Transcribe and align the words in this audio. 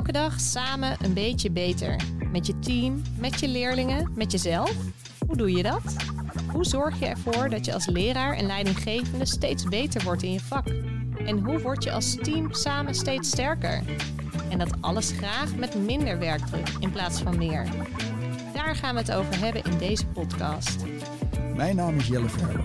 elke 0.00 0.12
dag 0.12 0.40
samen 0.40 0.96
een 1.02 1.14
beetje 1.14 1.50
beter. 1.50 1.96
Met 2.32 2.46
je 2.46 2.58
team, 2.58 3.02
met 3.18 3.40
je 3.40 3.48
leerlingen, 3.48 4.12
met 4.14 4.32
jezelf. 4.32 4.74
Hoe 5.26 5.36
doe 5.36 5.52
je 5.52 5.62
dat? 5.62 5.96
Hoe 6.52 6.64
zorg 6.64 6.98
je 6.98 7.06
ervoor 7.06 7.48
dat 7.48 7.64
je 7.64 7.72
als 7.72 7.86
leraar 7.86 8.36
en 8.36 8.46
leidinggevende 8.46 9.26
steeds 9.26 9.64
beter 9.64 10.04
wordt 10.04 10.22
in 10.22 10.32
je 10.32 10.40
vak? 10.40 10.66
En 11.26 11.38
hoe 11.38 11.58
word 11.58 11.84
je 11.84 11.92
als 11.92 12.14
team 12.14 12.52
samen 12.52 12.94
steeds 12.94 13.28
sterker? 13.28 13.82
En 14.50 14.58
dat 14.58 14.72
alles 14.80 15.10
graag 15.10 15.56
met 15.56 15.74
minder 15.74 16.18
werkdruk 16.18 16.68
in 16.78 16.90
plaats 16.90 17.20
van 17.20 17.38
meer. 17.38 17.66
Daar 18.54 18.76
gaan 18.76 18.94
we 18.94 19.00
het 19.00 19.12
over 19.12 19.38
hebben 19.38 19.64
in 19.64 19.78
deze 19.78 20.06
podcast. 20.06 20.76
Mijn 21.54 21.76
naam 21.76 21.96
is 21.96 22.06
Jelle 22.06 22.28
Verder. 22.28 22.62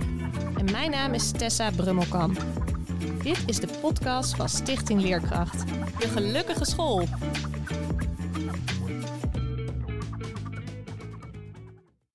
En 0.58 0.72
mijn 0.72 0.92
naam 0.92 1.14
is 1.14 1.32
Tessa 1.32 1.72
Brummelkamp. 1.72 2.65
Dit 3.26 3.44
is 3.48 3.60
de 3.60 3.68
podcast 3.82 4.36
van 4.36 4.50
Stichting 4.50 5.02
Leerkracht. 5.02 5.68
De 6.00 6.08
gelukkige 6.08 6.66
school. 6.66 7.08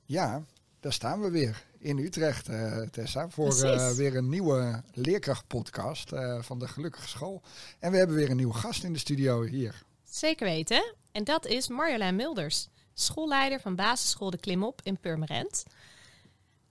Ja, 0.05 0.45
daar 0.81 0.93
staan 0.93 1.21
we 1.21 1.31
weer 1.31 1.67
in 1.79 1.99
Utrecht, 1.99 2.49
eh, 2.49 2.81
Tessa, 2.81 3.29
voor 3.29 3.63
eh, 3.63 3.91
weer 3.91 4.17
een 4.17 4.29
nieuwe 4.29 4.83
leerkrachtpodcast 4.93 6.13
eh, 6.13 6.43
van 6.43 6.59
de 6.59 6.69
Gelukkige 6.69 7.09
School. 7.09 7.43
En 7.79 7.91
we 7.91 7.97
hebben 7.97 8.17
weer 8.17 8.31
een 8.31 8.37
nieuwe 8.37 8.55
gast 8.55 8.85
in 8.85 8.93
de 8.93 8.99
studio 8.99 9.43
hier. 9.43 9.83
Zeker 10.05 10.47
weten. 10.47 10.95
En 11.13 11.25
dat 11.25 11.47
is 11.47 11.69
Marjolein 11.69 12.17
Mulders, 12.17 12.69
schoolleider 12.95 13.61
van 13.61 13.77
basisschool 13.77 14.31
De 14.31 14.39
Klimop 14.39 14.81
in 14.83 14.99
Purmerend. 14.99 15.65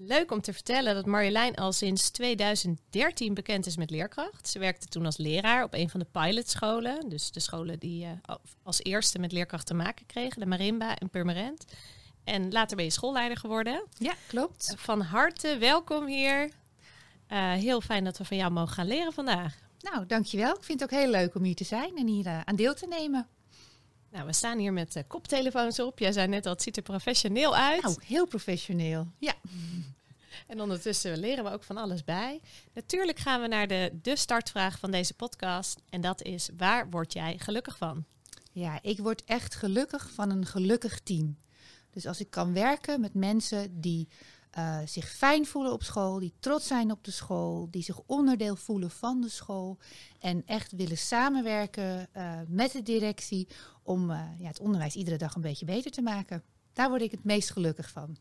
Leuk 0.01 0.31
om 0.31 0.41
te 0.41 0.53
vertellen 0.53 0.95
dat 0.95 1.05
Marjolein 1.05 1.55
al 1.55 1.71
sinds 1.71 2.09
2013 2.09 3.33
bekend 3.33 3.65
is 3.65 3.77
met 3.77 3.89
leerkracht. 3.89 4.47
Ze 4.47 4.59
werkte 4.59 4.87
toen 4.87 5.05
als 5.05 5.17
leraar 5.17 5.63
op 5.63 5.73
een 5.73 5.89
van 5.89 5.99
de 5.99 6.05
pilotscholen. 6.11 7.09
Dus 7.09 7.31
de 7.31 7.39
scholen 7.39 7.79
die 7.79 8.05
eh, 8.05 8.35
als 8.63 8.83
eerste 8.83 9.19
met 9.19 9.31
leerkracht 9.31 9.65
te 9.65 9.73
maken 9.73 10.05
kregen. 10.05 10.39
De 10.39 10.45
Marimba 10.45 10.99
in 10.99 11.09
Purmerend. 11.09 11.65
En 12.23 12.51
later 12.51 12.75
ben 12.75 12.85
je 12.85 12.91
schoolleider 12.91 13.37
geworden. 13.37 13.83
Ja, 13.97 14.13
klopt. 14.27 14.73
Van 14.77 15.01
harte 15.01 15.57
welkom 15.57 16.07
hier. 16.07 16.49
Eh, 17.27 17.51
heel 17.51 17.81
fijn 17.81 18.03
dat 18.03 18.17
we 18.17 18.25
van 18.25 18.37
jou 18.37 18.51
mogen 18.51 18.73
gaan 18.73 18.87
leren 18.87 19.13
vandaag. 19.13 19.55
Nou, 19.79 20.05
dankjewel. 20.05 20.55
Ik 20.55 20.63
vind 20.63 20.79
het 20.79 20.93
ook 20.93 20.99
heel 20.99 21.11
leuk 21.11 21.35
om 21.35 21.43
hier 21.43 21.55
te 21.55 21.63
zijn 21.63 21.97
en 21.97 22.07
hier 22.07 22.25
eh, 22.25 22.41
aan 22.43 22.55
deel 22.55 22.73
te 22.73 22.87
nemen. 22.87 23.27
Nou, 24.11 24.25
we 24.25 24.33
staan 24.33 24.57
hier 24.57 24.73
met 24.73 24.95
eh, 24.95 25.03
koptelefoons 25.07 25.79
op. 25.79 25.99
Jij 25.99 26.11
zei 26.11 26.27
net 26.27 26.45
al, 26.45 26.51
het 26.51 26.61
ziet 26.61 26.77
er 26.77 26.83
professioneel 26.83 27.55
uit. 27.55 27.81
Nou, 27.81 27.95
heel 28.05 28.27
professioneel. 28.27 29.07
Ja. 29.17 29.33
En 30.47 30.61
ondertussen 30.61 31.17
leren 31.17 31.43
we 31.43 31.51
ook 31.51 31.63
van 31.63 31.77
alles 31.77 32.03
bij. 32.03 32.41
Natuurlijk 32.73 33.19
gaan 33.19 33.41
we 33.41 33.47
naar 33.47 33.67
de, 33.67 33.99
de 34.01 34.15
startvraag 34.15 34.79
van 34.79 34.91
deze 34.91 35.13
podcast. 35.13 35.81
En 35.89 36.01
dat 36.01 36.21
is, 36.21 36.49
waar 36.57 36.89
word 36.89 37.13
jij 37.13 37.37
gelukkig 37.37 37.77
van? 37.77 38.05
ja, 38.51 38.79
ik 38.81 38.99
word 38.99 39.23
echt 39.25 39.55
gelukkig 39.55 40.11
van 40.11 40.29
een 40.29 40.45
gelukkig 40.45 40.99
team. 40.99 41.37
Dus 41.89 42.05
als 42.05 42.19
ik 42.19 42.29
kan 42.29 42.53
werken 42.53 43.01
met 43.01 43.13
mensen 43.13 43.81
die 43.81 44.07
eh, 44.49 44.77
zich 44.85 45.09
fijn 45.09 45.45
voelen 45.45 45.73
op 45.73 45.83
school, 45.83 46.19
die 46.19 46.33
trots 46.39 46.67
zijn 46.67 46.91
op 46.91 47.03
de 47.03 47.11
school, 47.11 47.67
die 47.71 47.83
zich 47.83 48.01
onderdeel 48.05 48.55
voelen 48.55 48.91
van 48.91 49.21
de 49.21 49.29
school 49.29 49.77
en 50.19 50.43
echt 50.45 50.71
willen 50.71 50.97
samenwerken 50.97 52.07
eh, 52.11 52.39
met 52.47 52.71
de 52.71 52.81
directie 52.81 53.47
om 53.83 54.11
eh, 54.11 54.21
ja, 54.37 54.47
het 54.47 54.59
onderwijs 54.59 54.95
iedere 54.95 55.17
dag 55.17 55.35
een 55.35 55.41
beetje 55.41 55.65
beter 55.65 55.91
te 55.91 56.01
maken. 56.01 56.43
Daar 56.73 56.89
word 56.89 57.01
ik 57.01 57.11
het 57.11 57.23
meest 57.23 57.51
gelukkig 57.51 57.89
van. 57.89 58.17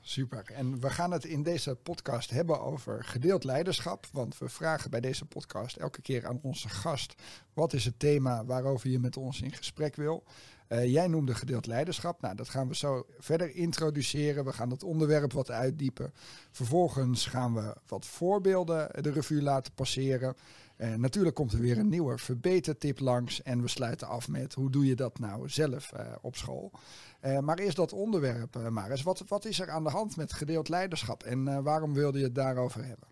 Super. 0.00 0.44
En 0.54 0.80
we 0.80 0.90
gaan 0.90 1.10
het 1.10 1.24
in 1.24 1.42
deze 1.42 1.74
podcast 1.74 2.30
hebben 2.30 2.60
over 2.60 3.04
gedeeld 3.04 3.44
leiderschap. 3.44 4.06
Want 4.12 4.38
we 4.38 4.48
vragen 4.48 4.90
bij 4.90 5.00
deze 5.00 5.24
podcast 5.24 5.76
elke 5.76 6.02
keer 6.02 6.26
aan 6.26 6.38
onze 6.42 6.68
gast: 6.68 7.14
wat 7.52 7.72
is 7.72 7.84
het 7.84 7.98
thema 7.98 8.44
waarover 8.44 8.90
je 8.90 8.98
met 8.98 9.16
ons 9.16 9.42
in 9.42 9.52
gesprek 9.52 9.96
wil? 9.96 10.24
Eh, 10.68 10.92
jij 10.92 11.06
noemde 11.06 11.34
gedeeld 11.34 11.66
leiderschap. 11.66 12.20
Nou, 12.20 12.34
dat 12.34 12.48
gaan 12.48 12.68
we 12.68 12.76
zo 12.76 13.06
verder 13.18 13.54
introduceren. 13.54 14.44
We 14.44 14.52
gaan 14.52 14.70
het 14.70 14.82
onderwerp 14.82 15.32
wat 15.32 15.50
uitdiepen. 15.50 16.12
Vervolgens 16.50 17.26
gaan 17.26 17.54
we 17.54 17.76
wat 17.86 18.06
voorbeelden 18.06 19.02
de 19.02 19.10
revue 19.10 19.42
laten 19.42 19.72
passeren. 19.72 20.36
Eh, 20.78 20.94
natuurlijk 20.94 21.34
komt 21.34 21.52
er 21.52 21.60
weer 21.60 21.78
een 21.78 21.88
nieuwe 21.88 22.18
verbetertip 22.18 23.00
langs. 23.00 23.42
En 23.42 23.62
we 23.62 23.68
sluiten 23.68 24.08
af 24.08 24.28
met 24.28 24.54
hoe 24.54 24.70
doe 24.70 24.86
je 24.86 24.94
dat 24.94 25.18
nou 25.18 25.48
zelf 25.48 25.92
eh, 25.92 26.06
op 26.20 26.36
school. 26.36 26.72
Eh, 27.20 27.38
maar 27.38 27.58
eerst 27.58 27.76
dat 27.76 27.92
onderwerp, 27.92 28.56
uh, 28.56 28.68
Maris. 28.68 29.02
Wat, 29.02 29.24
wat 29.28 29.44
is 29.44 29.60
er 29.60 29.70
aan 29.70 29.84
de 29.84 29.90
hand 29.90 30.16
met 30.16 30.32
gedeeld 30.32 30.68
leiderschap 30.68 31.22
en 31.22 31.62
waarom 31.62 31.94
wilde 31.94 32.18
je 32.18 32.24
het 32.24 32.34
daarover 32.34 32.84
hebben? 32.84 33.06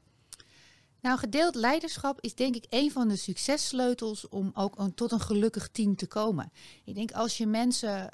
Nou, 1.01 1.19
gedeeld 1.19 1.55
leiderschap 1.55 2.21
is 2.21 2.35
denk 2.35 2.55
ik 2.55 2.67
een 2.69 2.91
van 2.91 3.09
de 3.09 3.17
successleutels 3.17 4.29
om 4.29 4.51
ook 4.55 4.79
een, 4.79 4.95
tot 4.95 5.13
een 5.13 5.21
gelukkig 5.21 5.69
team 5.69 5.97
te 5.97 6.07
komen. 6.07 6.53
Ik 6.85 6.95
denk 6.95 7.13
als 7.13 7.37
je 7.37 7.47
mensen 7.47 8.11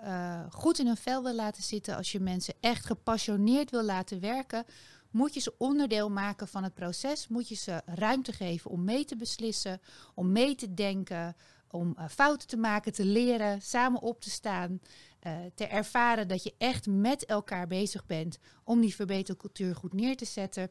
goed 0.50 0.78
in 0.78 0.86
hun 0.86 0.96
vel 0.96 1.22
wil 1.22 1.34
laten 1.34 1.62
zitten, 1.62 1.96
als 1.96 2.12
je 2.12 2.20
mensen 2.20 2.54
echt 2.60 2.84
gepassioneerd 2.86 3.70
wil 3.70 3.84
laten 3.84 4.20
werken, 4.20 4.64
moet 5.12 5.34
je 5.34 5.40
ze 5.40 5.54
onderdeel 5.58 6.10
maken 6.10 6.48
van 6.48 6.62
het 6.62 6.74
proces. 6.74 7.28
Moet 7.28 7.48
je 7.48 7.54
ze 7.54 7.82
ruimte 7.84 8.32
geven 8.32 8.70
om 8.70 8.84
mee 8.84 9.04
te 9.04 9.16
beslissen, 9.16 9.80
om 10.14 10.32
mee 10.32 10.54
te 10.54 10.74
denken, 10.74 11.36
om 11.70 11.96
uh, 11.98 12.08
fouten 12.08 12.48
te 12.48 12.56
maken, 12.56 12.92
te 12.92 13.04
leren, 13.04 13.62
samen 13.62 14.00
op 14.00 14.20
te 14.20 14.30
staan. 14.30 14.80
Uh, 15.26 15.36
te 15.54 15.66
ervaren 15.66 16.28
dat 16.28 16.42
je 16.42 16.54
echt 16.58 16.86
met 16.86 17.24
elkaar 17.24 17.66
bezig 17.66 18.06
bent 18.06 18.38
om 18.64 18.80
die 18.80 18.94
verbetercultuur 18.94 19.74
goed 19.74 19.92
neer 19.92 20.16
te 20.16 20.24
zetten. 20.24 20.70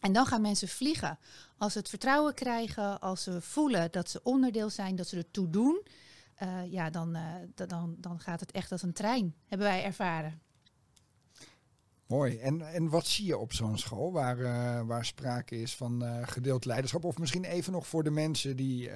En 0.00 0.12
dan 0.12 0.26
gaan 0.26 0.40
mensen 0.40 0.68
vliegen. 0.68 1.18
Als 1.58 1.72
ze 1.72 1.78
het 1.78 1.88
vertrouwen 1.88 2.34
krijgen, 2.34 3.00
als 3.00 3.22
ze 3.22 3.40
voelen 3.40 3.92
dat 3.92 4.10
ze 4.10 4.20
onderdeel 4.22 4.70
zijn, 4.70 4.96
dat 4.96 5.08
ze 5.08 5.16
ertoe 5.16 5.50
doen, 5.50 5.86
uh, 6.42 6.72
ja, 6.72 6.90
dan, 6.90 7.18
dan, 7.54 7.96
dan 7.98 8.20
gaat 8.20 8.40
het 8.40 8.50
echt 8.50 8.72
als 8.72 8.82
een 8.82 8.92
trein, 8.92 9.34
hebben 9.46 9.66
wij 9.66 9.84
ervaren. 9.84 10.40
Mooi. 12.08 12.38
En, 12.38 12.72
en 12.72 12.88
wat 12.88 13.06
zie 13.06 13.26
je 13.26 13.38
op 13.38 13.52
zo'n 13.52 13.78
school 13.78 14.12
waar, 14.12 14.38
uh, 14.38 14.80
waar 14.86 15.04
sprake 15.04 15.60
is 15.60 15.76
van 15.76 16.04
gedeeld 16.22 16.64
leiderschap? 16.64 17.04
Of 17.04 17.18
misschien 17.18 17.44
even 17.44 17.72
nog 17.72 17.86
voor 17.86 18.04
de 18.04 18.10
mensen 18.10 18.56
die 18.56 18.90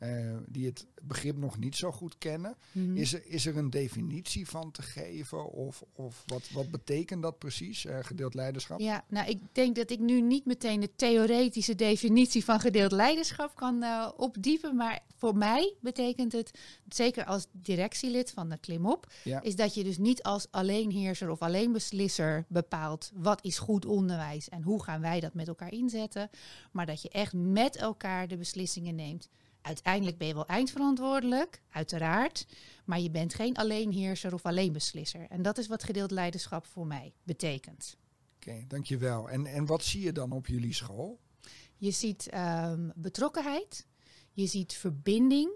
uh, 0.00 0.36
die 0.46 0.66
het 0.66 0.86
begrip 1.02 1.36
nog 1.36 1.58
niet 1.58 1.76
zo 1.76 1.92
goed 1.92 2.18
kennen. 2.18 2.56
Mhm. 2.72 2.84
Mm 2.84 2.88
-hmm. 2.88 2.96
is, 2.96 3.12
er, 3.12 3.22
is 3.26 3.46
er 3.46 3.56
een 3.56 3.70
definitie 3.70 4.48
van 4.48 4.70
te 4.70 4.82
geven? 4.82 5.50
Of, 5.50 5.84
of 5.92 6.22
wat, 6.26 6.50
wat 6.52 6.70
betekent 6.70 7.22
dat 7.22 7.38
precies, 7.38 7.84
uh, 7.84 7.98
gedeeld 8.02 8.34
leiderschap? 8.34 8.80
Ja, 8.80 9.04
nou 9.08 9.28
ik 9.28 9.40
denk 9.52 9.76
dat 9.76 9.90
ik 9.90 9.98
nu 9.98 10.20
niet 10.20 10.44
meteen 10.44 10.80
de 10.80 10.90
theoretische 10.96 11.74
definitie 11.74 12.44
van 12.44 12.60
gedeeld 12.60 12.92
leiderschap 12.92 13.54
kan 13.54 13.82
uh, 13.82 14.08
opdiepen. 14.16 14.76
Maar 14.76 15.00
voor 15.16 15.36
mij 15.36 15.74
betekent 15.80 16.32
het, 16.32 16.58
zeker 16.88 17.24
als 17.24 17.46
directielid 17.52 18.30
van 18.30 18.48
de 18.48 18.58
Klimop, 18.58 19.12
ja. 19.24 19.42
is 19.42 19.56
dat 19.56 19.74
je 19.74 19.84
dus 19.84 19.98
niet 19.98 20.22
als 20.22 20.46
alleenheerser 20.50 21.30
of 21.30 21.40
alleenbeslisser 21.40 22.44
bepaalt 22.48 23.10
wat 23.14 23.44
is 23.44 23.58
goed 23.58 23.86
onderwijs 23.86 24.48
en 24.48 24.62
hoe 24.62 24.82
gaan 24.82 25.00
wij 25.00 25.20
dat 25.20 25.34
met 25.34 25.48
elkaar 25.48 25.72
inzetten. 25.72 26.30
Maar 26.72 26.86
dat 26.86 27.02
je 27.02 27.08
echt 27.08 27.32
met 27.32 27.76
elkaar 27.76 28.28
de 28.28 28.36
beslissingen 28.36 28.94
neemt. 28.94 29.28
Uiteindelijk 29.62 30.18
ben 30.18 30.26
je 30.26 30.34
wel 30.34 30.46
eindverantwoordelijk, 30.46 31.62
uiteraard. 31.70 32.46
Maar 32.84 33.00
je 33.00 33.10
bent 33.10 33.34
geen 33.34 33.56
alleenheerser 33.56 34.34
of 34.34 34.44
alleenbeslisser. 34.44 35.26
En 35.28 35.42
dat 35.42 35.58
is 35.58 35.66
wat 35.66 35.84
gedeeld 35.84 36.10
leiderschap 36.10 36.66
voor 36.66 36.86
mij 36.86 37.12
betekent. 37.22 37.96
Oké, 38.36 38.48
okay, 38.50 38.64
dankjewel. 38.68 39.30
En, 39.30 39.46
en 39.46 39.66
wat 39.66 39.84
zie 39.84 40.00
je 40.00 40.12
dan 40.12 40.32
op 40.32 40.46
jullie 40.46 40.74
school? 40.74 41.20
Je 41.76 41.90
ziet 41.90 42.30
um, 42.34 42.92
betrokkenheid. 42.94 43.86
Je 44.32 44.46
ziet 44.46 44.74
verbinding. 44.74 45.50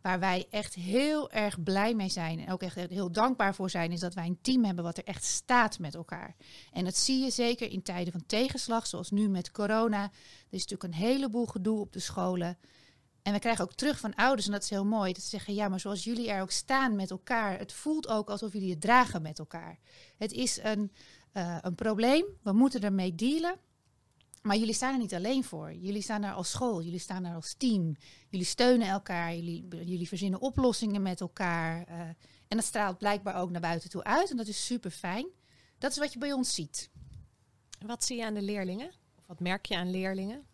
Waar 0.00 0.20
wij 0.20 0.46
echt 0.50 0.74
heel 0.74 1.30
erg 1.30 1.62
blij 1.62 1.94
mee 1.94 2.08
zijn 2.08 2.40
en 2.40 2.52
ook 2.52 2.62
echt 2.62 2.74
heel 2.74 3.12
dankbaar 3.12 3.54
voor 3.54 3.70
zijn, 3.70 3.92
is 3.92 4.00
dat 4.00 4.14
wij 4.14 4.26
een 4.26 4.40
team 4.40 4.64
hebben 4.64 4.84
wat 4.84 4.98
er 4.98 5.04
echt 5.04 5.24
staat 5.24 5.78
met 5.78 5.94
elkaar. 5.94 6.36
En 6.72 6.84
dat 6.84 6.96
zie 6.96 7.24
je 7.24 7.30
zeker 7.30 7.70
in 7.70 7.82
tijden 7.82 8.12
van 8.12 8.26
tegenslag, 8.26 8.86
zoals 8.86 9.10
nu 9.10 9.28
met 9.28 9.50
corona. 9.50 10.02
Er 10.02 10.10
is 10.50 10.66
natuurlijk 10.66 10.82
een 10.82 11.06
heleboel 11.06 11.46
gedoe 11.46 11.80
op 11.80 11.92
de 11.92 11.98
scholen. 11.98 12.58
En 13.26 13.32
we 13.32 13.38
krijgen 13.38 13.64
ook 13.64 13.72
terug 13.72 14.00
van 14.00 14.14
ouders, 14.14 14.46
en 14.46 14.52
dat 14.52 14.62
is 14.62 14.70
heel 14.70 14.84
mooi, 14.84 15.12
dat 15.12 15.22
ze 15.22 15.28
zeggen, 15.28 15.54
ja, 15.54 15.68
maar 15.68 15.80
zoals 15.80 16.04
jullie 16.04 16.30
er 16.30 16.42
ook 16.42 16.50
staan 16.50 16.96
met 16.96 17.10
elkaar, 17.10 17.58
het 17.58 17.72
voelt 17.72 18.08
ook 18.08 18.30
alsof 18.30 18.52
jullie 18.52 18.70
het 18.70 18.80
dragen 18.80 19.22
met 19.22 19.38
elkaar. 19.38 19.78
Het 20.16 20.32
is 20.32 20.58
een, 20.62 20.92
uh, 21.34 21.58
een 21.60 21.74
probleem, 21.74 22.24
we 22.42 22.52
moeten 22.52 22.80
ermee 22.80 23.14
dealen, 23.14 23.58
maar 24.42 24.56
jullie 24.56 24.74
staan 24.74 24.92
er 24.92 24.98
niet 24.98 25.14
alleen 25.14 25.44
voor. 25.44 25.72
Jullie 25.72 26.02
staan 26.02 26.22
er 26.22 26.32
als 26.32 26.50
school, 26.50 26.82
jullie 26.82 26.98
staan 26.98 27.24
er 27.24 27.34
als 27.34 27.54
team, 27.54 27.96
jullie 28.28 28.46
steunen 28.46 28.88
elkaar, 28.88 29.34
jullie, 29.34 29.68
jullie 29.68 30.08
verzinnen 30.08 30.40
oplossingen 30.40 31.02
met 31.02 31.20
elkaar. 31.20 31.88
Uh, 31.88 32.00
en 32.48 32.56
dat 32.56 32.64
straalt 32.64 32.98
blijkbaar 32.98 33.36
ook 33.36 33.50
naar 33.50 33.60
buiten 33.60 33.90
toe 33.90 34.04
uit, 34.04 34.30
en 34.30 34.36
dat 34.36 34.46
is 34.46 34.66
super 34.66 34.90
fijn. 34.90 35.26
Dat 35.78 35.90
is 35.90 35.98
wat 35.98 36.12
je 36.12 36.18
bij 36.18 36.32
ons 36.32 36.54
ziet. 36.54 36.90
Wat 37.86 38.04
zie 38.04 38.16
je 38.16 38.24
aan 38.24 38.34
de 38.34 38.42
leerlingen? 38.42 38.88
Of 39.18 39.26
wat 39.26 39.40
merk 39.40 39.66
je 39.66 39.76
aan 39.76 39.90
leerlingen? 39.90 40.46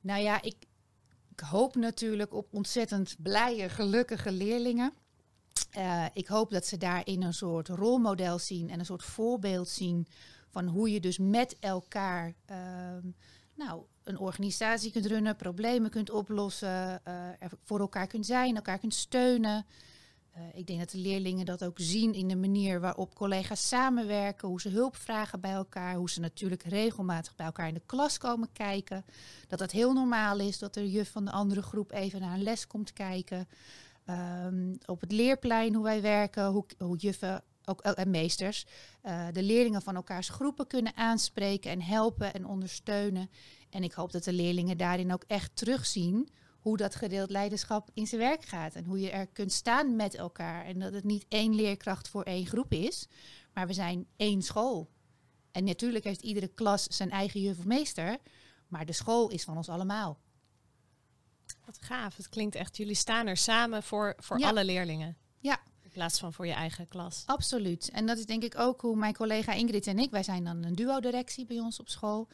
Nou 0.00 0.22
ja, 0.22 0.42
ik, 0.42 0.56
ik 1.32 1.40
hoop 1.40 1.74
natuurlijk 1.74 2.34
op 2.34 2.46
ontzettend 2.50 3.16
blije, 3.18 3.68
gelukkige 3.68 4.32
leerlingen. 4.32 4.92
Uh, 5.78 6.06
ik 6.12 6.26
hoop 6.26 6.50
dat 6.50 6.66
ze 6.66 6.76
daarin 6.76 7.22
een 7.22 7.34
soort 7.34 7.68
rolmodel 7.68 8.38
zien 8.38 8.70
en 8.70 8.78
een 8.78 8.86
soort 8.86 9.02
voorbeeld 9.02 9.68
zien 9.68 10.06
Van 10.48 10.66
hoe 10.66 10.92
je 10.92 11.00
dus 11.00 11.18
met 11.18 11.56
elkaar 11.60 12.34
ehm, 12.44 13.06
nou, 13.54 13.82
een 14.02 14.18
organisatie 14.18 14.92
kunt 14.92 15.06
runnen, 15.06 15.36
problemen 15.36 15.90
kunt 15.90 16.10
oplossen, 16.10 17.04
eh, 17.04 17.28
voor 17.62 17.80
elkaar 17.80 18.06
kunt 18.06 18.26
zijn, 18.26 18.56
elkaar 18.56 18.78
kunt 18.78 18.94
steunen. 18.94 19.66
Eh, 20.32 20.42
ik 20.52 20.66
denk 20.66 20.78
dat 20.78 20.90
de 20.90 20.98
leerlingen 20.98 21.46
dat 21.46 21.64
ook 21.64 21.78
zien 21.80 22.14
in 22.14 22.28
de 22.28 22.36
manier 22.36 22.80
waarop 22.80 23.14
collega's 23.14 23.68
samenwerken, 23.68 24.48
hoe 24.48 24.60
ze 24.60 24.68
hulp 24.68 24.96
vragen 24.96 25.40
bij 25.40 25.52
elkaar, 25.52 25.94
hoe 25.94 26.10
ze 26.10 26.20
natuurlijk 26.20 26.62
regelmatig 26.62 27.34
bij 27.34 27.46
elkaar 27.46 27.68
in 27.68 27.74
de 27.74 27.82
klas 27.86 28.18
komen 28.18 28.52
kijken. 28.52 29.04
Dat 29.48 29.58
het 29.58 29.72
heel 29.72 29.92
normaal 29.92 30.38
is 30.38 30.58
dat 30.58 30.74
de 30.74 30.90
juf 30.90 31.10
van 31.10 31.24
de 31.24 31.30
andere 31.30 31.62
groep 31.62 31.92
even 31.92 32.20
naar 32.20 32.34
een 32.34 32.42
les 32.42 32.66
komt 32.66 32.92
kijken. 32.92 33.48
Ehm, 34.04 34.74
op 34.86 35.00
het 35.00 35.12
leerplein 35.12 35.74
hoe 35.74 35.84
wij 35.84 36.02
werken, 36.02 36.46
hoe, 36.46 36.64
hoe 36.78 36.96
juffen 36.96 37.42
ook, 37.64 37.80
en 37.80 38.10
meesters 38.10 38.66
uh, 39.02 39.26
de 39.32 39.42
leerlingen 39.42 39.82
van 39.82 39.94
elkaars 39.94 40.28
groepen 40.28 40.66
kunnen 40.66 40.96
aanspreken 40.96 41.70
en 41.70 41.82
helpen 41.82 42.34
en 42.34 42.46
ondersteunen. 42.46 43.30
En 43.70 43.82
ik 43.82 43.92
hoop 43.92 44.12
dat 44.12 44.24
de 44.24 44.32
leerlingen 44.32 44.76
daarin 44.76 45.12
ook 45.12 45.24
echt 45.26 45.50
terugzien 45.56 46.28
hoe 46.62 46.76
dat 46.76 46.94
gedeeld 46.94 47.30
leiderschap 47.30 47.90
in 47.94 48.06
zijn 48.06 48.20
werk 48.20 48.44
gaat. 48.44 48.74
En 48.74 48.84
hoe 48.84 49.00
je 49.00 49.10
er 49.10 49.26
kunt 49.26 49.52
staan 49.52 49.96
met 49.96 50.14
elkaar. 50.14 50.64
En 50.64 50.78
dat 50.78 50.92
het 50.92 51.04
niet 51.04 51.26
één 51.28 51.54
leerkracht 51.54 52.08
voor 52.08 52.22
één 52.22 52.46
groep 52.46 52.72
is, 52.72 53.08
maar 53.54 53.66
we 53.66 53.72
zijn 53.72 54.06
één 54.16 54.42
school. 54.42 54.90
En 55.50 55.64
natuurlijk 55.64 56.04
heeft 56.04 56.22
iedere 56.22 56.48
klas 56.48 56.84
zijn 56.84 57.10
eigen 57.10 57.40
juf 57.40 57.58
of 57.58 57.64
meester, 57.64 58.18
maar 58.68 58.86
de 58.86 58.92
school 58.92 59.28
is 59.28 59.44
van 59.44 59.56
ons 59.56 59.68
allemaal. 59.68 60.20
Wat 61.64 61.78
gaaf. 61.80 62.16
Het 62.16 62.28
klinkt 62.28 62.54
echt, 62.54 62.76
jullie 62.76 62.94
staan 62.94 63.26
er 63.26 63.36
samen 63.36 63.82
voor, 63.82 64.14
voor 64.18 64.44
alle 64.44 64.64
leerlingen. 64.64 65.16
Ja. 65.38 65.60
In 65.80 65.90
plaats 65.90 66.18
van 66.18 66.32
voor 66.32 66.46
je 66.46 66.52
eigen 66.52 66.88
klas. 66.88 67.22
Absoluut. 67.26 67.90
En 67.90 68.06
dat 68.06 68.18
is 68.18 68.26
denk 68.26 68.42
ik 68.42 68.58
ook 68.58 68.80
hoe 68.80 68.96
mijn 68.96 69.14
collega 69.14 69.52
Ingrid 69.52 69.86
en 69.86 69.98
ik, 69.98 70.10
wij 70.10 70.22
zijn 70.22 70.44
dan 70.44 70.64
een 70.64 70.74
duo-directie 70.74 71.46
bij 71.46 71.60
ons 71.60 71.80
op 71.80 71.88
school 71.88 72.28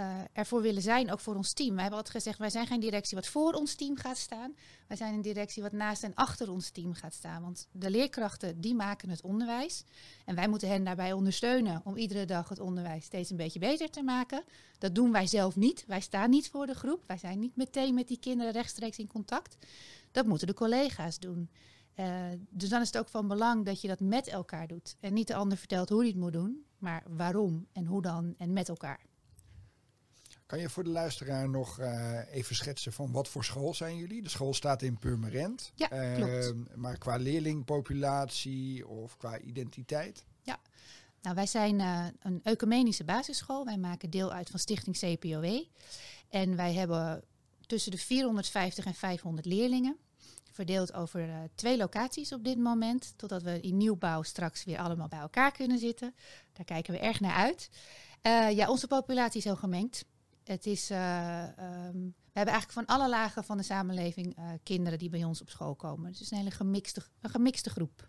uh, 0.00 0.16
ervoor 0.32 0.62
willen 0.62 0.82
zijn, 0.82 1.12
ook 1.12 1.20
voor 1.20 1.34
ons 1.34 1.52
team. 1.52 1.72
Wij 1.72 1.80
hebben 1.80 1.98
altijd 1.98 2.16
gezegd, 2.16 2.38
wij 2.38 2.50
zijn 2.50 2.66
geen 2.66 2.80
directie 2.80 3.16
wat 3.16 3.26
voor 3.26 3.52
ons 3.52 3.74
team 3.74 3.96
gaat 3.96 4.16
staan. 4.16 4.54
Wij 4.88 4.96
zijn 4.96 5.14
een 5.14 5.22
directie 5.22 5.62
wat 5.62 5.72
naast 5.72 6.02
en 6.02 6.14
achter 6.14 6.50
ons 6.50 6.70
team 6.70 6.94
gaat 6.94 7.14
staan. 7.14 7.42
Want 7.42 7.68
de 7.72 7.90
leerkrachten, 7.90 8.60
die 8.60 8.74
maken 8.74 9.08
het 9.08 9.22
onderwijs. 9.22 9.84
En 10.24 10.34
wij 10.34 10.48
moeten 10.48 10.68
hen 10.68 10.84
daarbij 10.84 11.12
ondersteunen 11.12 11.80
om 11.84 11.96
iedere 11.96 12.24
dag 12.24 12.48
het 12.48 12.60
onderwijs 12.60 13.04
steeds 13.04 13.30
een 13.30 13.36
beetje 13.36 13.58
beter 13.58 13.90
te 13.90 14.02
maken. 14.02 14.44
Dat 14.78 14.94
doen 14.94 15.12
wij 15.12 15.26
zelf 15.26 15.56
niet. 15.56 15.84
Wij 15.86 16.00
staan 16.00 16.30
niet 16.30 16.50
voor 16.50 16.66
de 16.66 16.74
groep. 16.74 17.04
Wij 17.06 17.18
zijn 17.18 17.38
niet 17.38 17.56
meteen 17.56 17.94
met 17.94 18.08
die 18.08 18.18
kinderen 18.18 18.52
rechtstreeks 18.52 18.98
in 18.98 19.06
contact. 19.06 19.56
Dat 20.10 20.26
moeten 20.26 20.46
de 20.46 20.54
collega's 20.54 21.18
doen. 21.18 21.50
Uh, 21.96 22.24
dus 22.50 22.68
dan 22.68 22.80
is 22.80 22.86
het 22.86 22.98
ook 22.98 23.08
van 23.08 23.28
belang 23.28 23.64
dat 23.64 23.80
je 23.80 23.88
dat 23.88 24.00
met 24.00 24.28
elkaar 24.28 24.66
doet. 24.66 24.96
En 25.00 25.12
niet 25.12 25.26
de 25.26 25.34
ander 25.34 25.58
vertelt 25.58 25.88
hoe 25.88 25.98
hij 25.98 26.08
het 26.08 26.16
moet 26.16 26.32
doen, 26.32 26.64
maar 26.78 27.02
waarom 27.08 27.66
en 27.72 27.86
hoe 27.86 28.02
dan 28.02 28.34
en 28.38 28.52
met 28.52 28.68
elkaar. 28.68 29.10
Kan 30.52 30.60
je 30.60 30.70
voor 30.70 30.84
de 30.84 30.90
luisteraar 30.90 31.48
nog 31.48 31.80
uh, 31.80 32.18
even 32.30 32.56
schetsen 32.56 32.92
van 32.92 33.12
wat 33.12 33.28
voor 33.28 33.44
school 33.44 33.74
zijn 33.74 33.96
jullie? 33.96 34.22
De 34.22 34.28
school 34.28 34.54
staat 34.54 34.82
in 34.82 34.98
Purmerend. 34.98 35.72
Ja, 35.74 36.14
klopt. 36.14 36.76
Maar 36.76 36.98
qua 36.98 37.16
leerlingpopulatie 37.16 38.86
of 38.86 39.16
qua 39.16 39.38
identiteit? 39.38 40.24
Ja, 40.42 40.58
nou 41.22 41.34
wij 41.34 41.46
zijn 41.46 41.78
uh, 41.78 42.06
een 42.20 42.40
ecumenische 42.42 43.04
basisschool. 43.04 43.64
Wij 43.64 43.76
maken 43.76 44.10
deel 44.10 44.32
uit 44.32 44.50
van 44.50 44.58
Stichting 44.58 44.98
CPOE. 44.98 45.66
En 46.28 46.56
wij 46.56 46.72
hebben 46.72 47.24
tussen 47.66 47.90
de 47.90 47.98
450 47.98 48.84
en 48.84 48.94
500 48.94 49.46
leerlingen. 49.46 49.96
Verdeeld 50.50 50.92
over 50.92 51.50
twee 51.54 51.76
locaties 51.76 52.32
op 52.32 52.44
dit 52.44 52.58
moment. 52.58 53.14
Totdat 53.16 53.42
we 53.42 53.60
in 53.60 53.76
nieuwbouw 53.76 54.22
straks 54.22 54.64
weer 54.64 54.78
allemaal 54.78 55.08
bij 55.08 55.18
elkaar 55.18 55.52
kunnen 55.52 55.78
zitten. 55.78 56.14
Daar 56.52 56.64
kijken 56.64 56.92
we 56.92 56.98
erg 56.98 57.20
naar 57.20 57.34
uit. 57.34 57.70
ja, 58.54 58.68
onze 58.68 58.86
populatie 58.86 59.38
is 59.38 59.44
heel 59.44 59.56
gemengd. 59.56 60.04
Het 60.44 60.66
is, 60.66 60.90
uh, 60.90 61.42
um, 61.42 62.14
we 62.32 62.38
hebben 62.38 62.54
eigenlijk 62.54 62.72
van 62.72 62.86
alle 62.86 63.08
lagen 63.08 63.44
van 63.44 63.56
de 63.56 63.62
samenleving 63.62 64.38
uh, 64.38 64.50
kinderen 64.62 64.98
die 64.98 65.10
bij 65.10 65.24
ons 65.24 65.40
op 65.40 65.50
school 65.50 65.74
komen. 65.74 66.10
Dus 66.10 66.18
het 66.18 66.26
is 66.26 66.30
een 66.30 66.38
hele 66.38 66.50
gemixte, 66.50 67.02
een 67.20 67.30
gemixte 67.30 67.70
groep. 67.70 68.08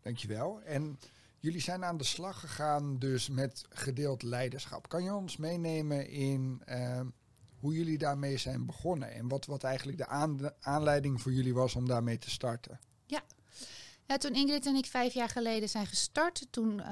Dankjewel. 0.00 0.62
En 0.62 0.98
jullie 1.38 1.60
zijn 1.60 1.84
aan 1.84 1.96
de 1.96 2.04
slag 2.04 2.40
gegaan 2.40 2.98
dus 2.98 3.28
met 3.28 3.64
gedeeld 3.68 4.22
leiderschap. 4.22 4.88
Kan 4.88 5.04
je 5.04 5.14
ons 5.14 5.36
meenemen 5.36 6.08
in 6.08 6.62
uh, 6.68 7.00
hoe 7.58 7.74
jullie 7.74 7.98
daarmee 7.98 8.36
zijn 8.36 8.66
begonnen? 8.66 9.12
En 9.12 9.28
wat, 9.28 9.46
wat 9.46 9.64
eigenlijk 9.64 9.98
de 9.98 10.06
aan, 10.06 10.50
aanleiding 10.60 11.20
voor 11.20 11.32
jullie 11.32 11.54
was 11.54 11.74
om 11.74 11.88
daarmee 11.88 12.18
te 12.18 12.30
starten? 12.30 12.80
Ja. 13.06 13.22
Ja, 14.06 14.16
toen 14.16 14.34
Ingrid 14.34 14.66
en 14.66 14.74
ik 14.74 14.86
vijf 14.86 15.14
jaar 15.14 15.28
geleden 15.28 15.68
zijn 15.68 15.86
gestart, 15.86 16.46
toen 16.50 16.82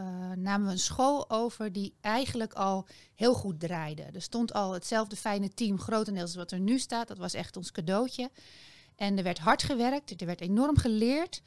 uh, 0.00 0.06
namen 0.36 0.66
we 0.66 0.72
een 0.72 0.78
school 0.78 1.30
over 1.30 1.72
die 1.72 1.94
eigenlijk 2.00 2.52
al 2.52 2.86
heel 3.14 3.34
goed 3.34 3.60
draaide. 3.60 4.02
Er 4.02 4.22
stond 4.22 4.52
al 4.52 4.72
hetzelfde 4.72 5.16
fijne 5.16 5.54
team, 5.54 5.78
grotendeels 5.78 6.34
wat 6.34 6.52
er 6.52 6.60
nu 6.60 6.78
staat. 6.78 7.08
Dat 7.08 7.18
was 7.18 7.34
echt 7.34 7.56
ons 7.56 7.72
cadeautje. 7.72 8.30
En 8.96 9.16
er 9.16 9.22
werd 9.22 9.38
hard 9.38 9.62
gewerkt, 9.62 10.20
er 10.20 10.26
werd 10.26 10.40
enorm 10.40 10.76
geleerd, 10.76 11.42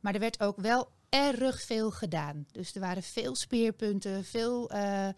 maar 0.00 0.14
er 0.14 0.20
werd 0.20 0.40
ook 0.40 0.60
wel 0.60 0.88
erg 1.08 1.62
veel 1.62 1.90
gedaan. 1.90 2.46
Dus 2.52 2.74
er 2.74 2.80
waren 2.80 3.02
veel 3.02 3.34
speerpunten, 3.34 4.24
veel 4.24 4.74
uh, 4.74 5.08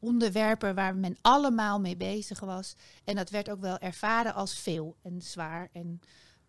onderwerpen 0.00 0.74
waar 0.74 0.96
men 0.96 1.16
allemaal 1.20 1.80
mee 1.80 1.96
bezig 1.96 2.40
was. 2.40 2.74
En 3.04 3.16
dat 3.16 3.30
werd 3.30 3.50
ook 3.50 3.60
wel 3.60 3.78
ervaren 3.78 4.34
als 4.34 4.54
veel 4.54 4.96
en 5.02 5.22
zwaar 5.22 5.68
en 5.72 6.00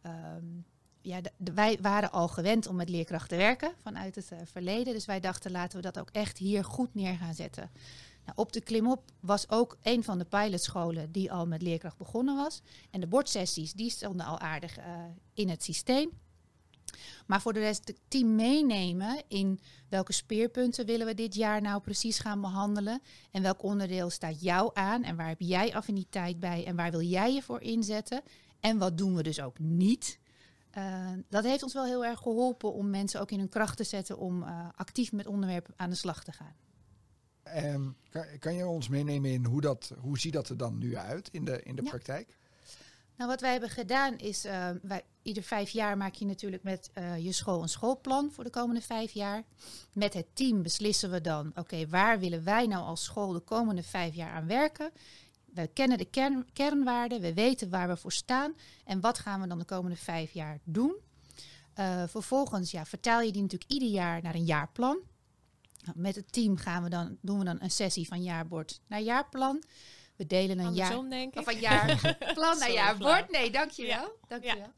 um, 0.05 0.65
ja, 1.01 1.21
wij 1.53 1.77
waren 1.81 2.11
al 2.11 2.27
gewend 2.27 2.67
om 2.67 2.75
met 2.75 2.89
leerkrachten 2.89 3.29
te 3.29 3.35
werken 3.35 3.73
vanuit 3.81 4.15
het 4.15 4.31
uh, 4.33 4.39
verleden. 4.43 4.93
Dus 4.93 5.05
wij 5.05 5.19
dachten, 5.19 5.51
laten 5.51 5.77
we 5.77 5.83
dat 5.83 5.99
ook 5.99 6.09
echt 6.09 6.37
hier 6.37 6.63
goed 6.63 6.95
neer 6.95 7.15
gaan 7.15 7.33
zetten. 7.33 7.71
Nou, 8.25 8.37
op 8.37 8.53
de 8.53 8.61
Klimop 8.61 9.03
was 9.19 9.49
ook 9.49 9.77
een 9.81 10.03
van 10.03 10.17
de 10.17 10.25
pilotscholen 10.25 11.11
die 11.11 11.31
al 11.31 11.47
met 11.47 11.61
leerkracht 11.61 11.97
begonnen 11.97 12.35
was. 12.35 12.61
En 12.91 12.99
de 12.99 13.07
bordsessies, 13.07 13.73
die 13.73 13.89
stonden 13.89 14.25
al 14.25 14.39
aardig 14.39 14.77
uh, 14.77 14.85
in 15.33 15.49
het 15.49 15.63
systeem. 15.63 16.09
Maar 17.27 17.41
voor 17.41 17.53
de 17.53 17.59
rest 17.59 17.87
het 17.87 17.99
team 18.07 18.35
meenemen 18.35 19.23
in 19.27 19.59
welke 19.89 20.13
speerpunten 20.13 20.85
willen 20.85 21.05
we 21.05 21.13
dit 21.13 21.35
jaar 21.35 21.61
nou 21.61 21.81
precies 21.81 22.19
gaan 22.19 22.41
behandelen. 22.41 23.01
En 23.31 23.41
welk 23.41 23.63
onderdeel 23.63 24.09
staat 24.09 24.41
jou 24.41 24.71
aan 24.73 25.03
en 25.03 25.15
waar 25.15 25.27
heb 25.27 25.39
jij 25.39 25.75
affiniteit 25.75 26.39
bij 26.39 26.65
en 26.65 26.75
waar 26.75 26.91
wil 26.91 27.01
jij 27.01 27.33
je 27.33 27.41
voor 27.41 27.61
inzetten. 27.61 28.21
En 28.59 28.77
wat 28.77 28.97
doen 28.97 29.15
we 29.15 29.23
dus 29.23 29.41
ook 29.41 29.59
niet. 29.59 30.19
Uh, 30.77 31.09
dat 31.29 31.43
heeft 31.43 31.63
ons 31.63 31.73
wel 31.73 31.85
heel 31.85 32.05
erg 32.05 32.19
geholpen 32.19 32.73
om 32.73 32.89
mensen 32.89 33.21
ook 33.21 33.31
in 33.31 33.39
hun 33.39 33.49
kracht 33.49 33.77
te 33.77 33.83
zetten 33.83 34.17
om 34.17 34.43
uh, 34.43 34.67
actief 34.75 35.11
met 35.11 35.27
onderwerpen 35.27 35.73
aan 35.77 35.89
de 35.89 35.95
slag 35.95 36.23
te 36.23 36.31
gaan. 36.31 36.55
Um, 37.73 37.95
kan, 38.09 38.25
kan, 38.39 38.53
je 38.53 38.67
ons 38.67 38.87
meenemen 38.87 39.31
in 39.31 39.45
hoe, 39.45 39.61
dat, 39.61 39.93
hoe 39.99 40.19
ziet 40.19 40.33
dat 40.33 40.49
er 40.49 40.57
dan 40.57 40.77
nu 40.77 40.97
uit 40.97 41.29
in 41.31 41.45
de, 41.45 41.63
in 41.63 41.75
de 41.75 41.83
ja. 41.83 41.89
praktijk? 41.89 42.37
Nou, 43.15 43.29
wat 43.29 43.41
wij 43.41 43.51
hebben 43.51 43.69
gedaan 43.69 44.17
is, 44.17 44.45
uh, 44.45 44.69
wij, 44.81 45.03
ieder 45.21 45.43
vijf 45.43 45.69
jaar 45.69 45.97
maak 45.97 46.13
je 46.13 46.25
natuurlijk 46.25 46.63
met 46.63 46.89
je 47.17 47.31
school 47.31 47.61
een 47.61 47.69
schoolplan 47.69 48.31
voor 48.31 48.43
de 48.43 48.49
komende 48.49 48.81
vijf 48.81 49.11
jaar. 49.11 49.43
Met 49.93 50.13
het 50.13 50.25
team 50.33 50.61
beslissen 50.61 51.11
we 51.11 51.21
dan, 51.21 51.47
oké, 51.47 51.59
okay, 51.59 51.87
waar 51.87 52.19
willen 52.19 52.43
wij 52.43 52.67
nou 52.67 52.83
als 52.83 53.03
school 53.03 53.31
de 53.31 53.39
komende 53.39 53.83
vijf 53.83 54.15
jaar 54.15 54.31
aan 54.31 54.47
werken? 54.47 54.91
We 55.53 55.67
kennen 55.67 55.97
de 55.97 56.05
kern, 56.05 56.45
kernwaarden, 56.53 57.21
we 57.21 57.33
weten 57.33 57.69
waar 57.69 57.87
we 57.87 57.97
voor 57.97 58.11
staan 58.11 58.55
en 58.85 58.99
wat 58.99 59.19
gaan 59.19 59.41
we 59.41 59.47
dan 59.47 59.59
de 59.59 59.65
komende 59.65 59.97
vijf 59.97 60.31
jaar 60.31 60.59
doen. 60.63 60.95
Uh, 61.79 62.03
vervolgens 62.07 62.71
ja, 62.71 62.85
vertaal 62.85 63.21
je 63.21 63.31
die 63.31 63.41
natuurlijk 63.41 63.71
ieder 63.71 63.89
jaar 63.89 64.21
naar 64.21 64.35
een 64.35 64.45
jaarplan. 64.45 64.99
Nou, 65.83 65.99
met 65.99 66.15
het 66.15 66.33
team 66.33 66.57
gaan 66.57 66.83
we 66.83 66.89
dan, 66.89 67.17
doen 67.21 67.39
we 67.39 67.45
dan 67.45 67.57
een 67.61 67.71
sessie 67.71 68.07
van 68.07 68.23
jaarbord 68.23 68.81
naar 68.87 69.01
jaarplan. 69.01 69.63
We 70.15 70.27
delen 70.27 70.59
een 70.59 70.65
Andersom, 70.65 71.09
jaar 71.09 71.33
denk 71.33 71.47
ik. 71.47 71.59
jaarplan 71.59 72.57
naar 72.59 72.71
jaarbord. 72.71 73.31
Nee, 73.31 73.51
dankjewel. 73.51 74.03
Ja. 74.03 74.11
dankjewel. 74.27 74.57
Ja. 74.57 74.73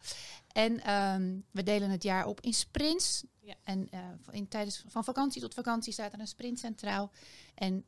En 0.54 0.94
um, 0.94 1.46
we 1.52 1.64
delen 1.64 1.90
het 1.90 2.04
jaar 2.04 2.26
op 2.26 2.42
in 2.42 2.54
sprints. 2.54 3.24
Ja. 3.40 3.56
En 3.64 3.88
uh, 3.94 4.00
in, 4.32 4.48
tijdens, 4.48 4.84
van 4.88 5.04
vakantie 5.04 5.42
tot 5.42 5.54
vakantie 5.54 5.94
staat 5.94 6.14
er 6.14 6.20
een 6.20 6.28
sprint 6.28 6.60
centraal. 6.60 7.12
En 7.56 7.86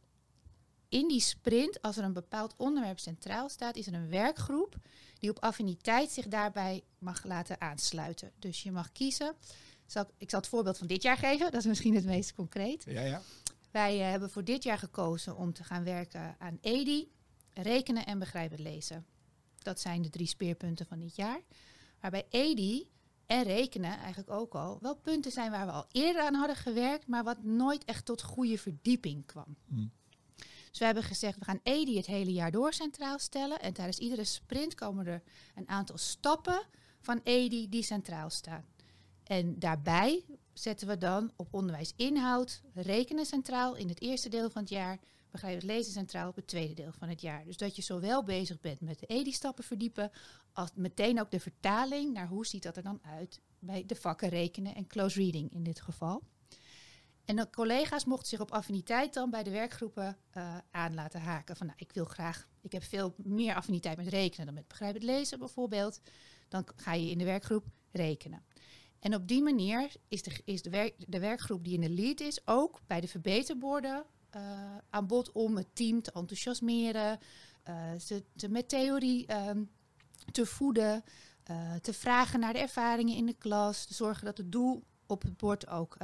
in 0.89 1.07
die 1.07 1.19
sprint, 1.19 1.81
als 1.81 1.97
er 1.97 2.03
een 2.03 2.13
bepaald 2.13 2.53
onderwerp 2.57 2.99
centraal 2.99 3.49
staat, 3.49 3.75
is 3.75 3.87
er 3.87 3.93
een 3.93 4.09
werkgroep 4.09 4.75
die 5.19 5.29
op 5.29 5.39
affiniteit 5.39 6.11
zich 6.11 6.27
daarbij 6.27 6.83
mag 6.99 7.23
laten 7.23 7.61
aansluiten. 7.61 8.31
Dus 8.39 8.63
je 8.63 8.71
mag 8.71 8.91
kiezen. 8.91 9.35
Zal, 9.85 10.05
ik 10.17 10.29
zal 10.29 10.39
het 10.39 10.49
voorbeeld 10.49 10.77
van 10.77 10.87
dit 10.87 11.01
jaar 11.01 11.17
geven, 11.17 11.51
dat 11.51 11.59
is 11.59 11.65
misschien 11.65 11.95
het 11.95 12.05
meest 12.05 12.33
concreet. 12.33 12.83
Ja, 12.87 13.01
ja. 13.01 13.21
Wij 13.71 13.99
uh, 13.99 14.09
hebben 14.09 14.29
voor 14.29 14.43
dit 14.43 14.63
jaar 14.63 14.77
gekozen 14.77 15.37
om 15.37 15.53
te 15.53 15.63
gaan 15.63 15.83
werken 15.83 16.35
aan 16.39 16.57
EDI, 16.61 17.11
rekenen 17.53 18.05
en 18.05 18.19
begrijpend 18.19 18.59
lezen. 18.59 19.05
Dat 19.57 19.79
zijn 19.79 20.01
de 20.01 20.09
drie 20.09 20.27
speerpunten 20.27 20.85
van 20.85 20.99
dit 20.99 21.15
jaar. 21.15 21.41
Waarbij 21.99 22.25
EDI 22.29 22.89
en 23.25 23.43
rekenen 23.43 23.97
eigenlijk 23.97 24.29
ook 24.29 24.55
al 24.55 24.77
wel 24.81 24.95
punten 24.95 25.31
zijn 25.31 25.51
waar 25.51 25.65
we 25.65 25.71
al 25.71 25.85
eerder 25.91 26.21
aan 26.21 26.33
hadden 26.33 26.55
gewerkt, 26.55 27.07
maar 27.07 27.23
wat 27.23 27.43
nooit 27.43 27.85
echt 27.85 28.05
tot 28.05 28.21
goede 28.21 28.57
verdieping 28.57 29.25
kwam. 29.25 29.55
Hmm. 29.67 29.91
Dus 30.75 30.83
we 30.83 30.93
hebben 30.93 31.11
gezegd, 31.11 31.39
we 31.39 31.45
gaan 31.45 31.59
EDI 31.63 31.97
het 31.97 32.05
hele 32.05 32.33
jaar 32.33 32.51
door 32.51 32.73
centraal 32.73 33.19
stellen. 33.19 33.59
En 33.59 33.73
tijdens 33.73 33.97
iedere 33.97 34.23
sprint 34.23 34.75
komen 34.75 35.07
er 35.07 35.23
een 35.55 35.69
aantal 35.69 35.97
stappen 35.97 36.61
van 36.99 37.21
EDI 37.23 37.69
die 37.69 37.83
centraal 37.83 38.29
staan. 38.29 38.65
En 39.23 39.59
daarbij 39.59 40.23
zetten 40.53 40.87
we 40.87 40.97
dan 40.97 41.31
op 41.35 41.53
onderwijsinhoud 41.53 42.61
rekenen 42.73 43.25
centraal 43.25 43.75
in 43.75 43.89
het 43.89 44.01
eerste 44.01 44.29
deel 44.29 44.49
van 44.49 44.61
het 44.61 44.69
jaar, 44.71 44.99
begrijp 45.31 45.55
het 45.55 45.63
lezen 45.63 45.91
centraal 45.91 46.29
op 46.29 46.35
het 46.35 46.47
tweede 46.47 46.73
deel 46.73 46.91
van 46.91 47.09
het 47.09 47.21
jaar. 47.21 47.45
Dus 47.45 47.57
dat 47.57 47.75
je 47.75 47.81
zowel 47.81 48.23
bezig 48.23 48.59
bent 48.59 48.81
met 48.81 48.99
de 48.99 49.05
EDI-stappen 49.05 49.63
verdiepen, 49.63 50.11
als 50.53 50.69
meteen 50.73 51.19
ook 51.19 51.31
de 51.31 51.39
vertaling 51.39 52.13
naar 52.13 52.27
hoe 52.27 52.45
ziet 52.45 52.63
dat 52.63 52.77
er 52.77 52.83
dan 52.83 52.99
uit 53.01 53.41
bij 53.59 53.83
de 53.85 53.95
vakken 53.95 54.29
rekenen 54.29 54.75
en 54.75 54.87
close 54.87 55.19
reading 55.19 55.53
in 55.53 55.63
dit 55.63 55.81
geval. 55.81 56.23
En 57.25 57.35
de 57.35 57.49
collega's 57.49 58.05
mochten 58.05 58.27
zich 58.27 58.39
op 58.39 58.51
affiniteit 58.51 59.13
dan 59.13 59.29
bij 59.29 59.43
de 59.43 59.51
werkgroepen 59.51 60.17
uh, 60.37 60.57
aan 60.71 60.93
laten 60.93 61.21
haken. 61.21 61.55
Van 61.55 61.65
nou, 61.65 61.79
ik 61.81 61.91
wil 61.93 62.05
graag, 62.05 62.47
ik 62.61 62.71
heb 62.71 62.83
veel 62.83 63.13
meer 63.17 63.55
affiniteit 63.55 63.97
met 63.97 64.07
rekenen 64.07 64.45
dan 64.45 64.55
met 64.55 64.67
begrijpend 64.67 65.03
lezen 65.03 65.39
bijvoorbeeld. 65.39 66.01
Dan 66.47 66.67
ga 66.75 66.93
je 66.93 67.09
in 67.09 67.17
de 67.17 67.23
werkgroep 67.23 67.65
rekenen. 67.91 68.45
En 68.99 69.15
op 69.15 69.27
die 69.27 69.41
manier 69.41 69.91
is 70.07 70.23
de, 70.23 70.41
is 70.45 70.61
de, 70.61 70.93
de 70.97 71.19
werkgroep 71.19 71.63
die 71.63 71.73
in 71.73 71.81
de 71.81 71.89
lead 71.89 72.19
is 72.19 72.47
ook 72.47 72.81
bij 72.87 73.01
de 73.01 73.07
verbeterborden 73.07 74.05
uh, 74.35 74.41
aan 74.89 75.07
bod 75.07 75.31
om 75.31 75.57
het 75.57 75.67
team 75.73 76.01
te 76.01 76.11
enthousiasmeren, 76.11 77.19
uh, 77.69 77.93
ze, 77.99 78.23
te, 78.35 78.49
met 78.49 78.69
theorie 78.69 79.47
um, 79.47 79.69
te 80.31 80.45
voeden, 80.45 81.03
te 81.81 81.93
vragen 81.93 82.39
naar 82.39 82.53
de 82.53 82.59
ervaringen 82.59 83.15
in 83.15 83.25
de 83.25 83.33
klas, 83.33 83.85
te 83.85 83.93
zorgen 83.93 84.25
dat 84.25 84.37
het 84.37 84.51
doel 84.51 84.83
op 85.05 85.21
het 85.21 85.37
bord 85.37 85.67
ook 85.67 85.97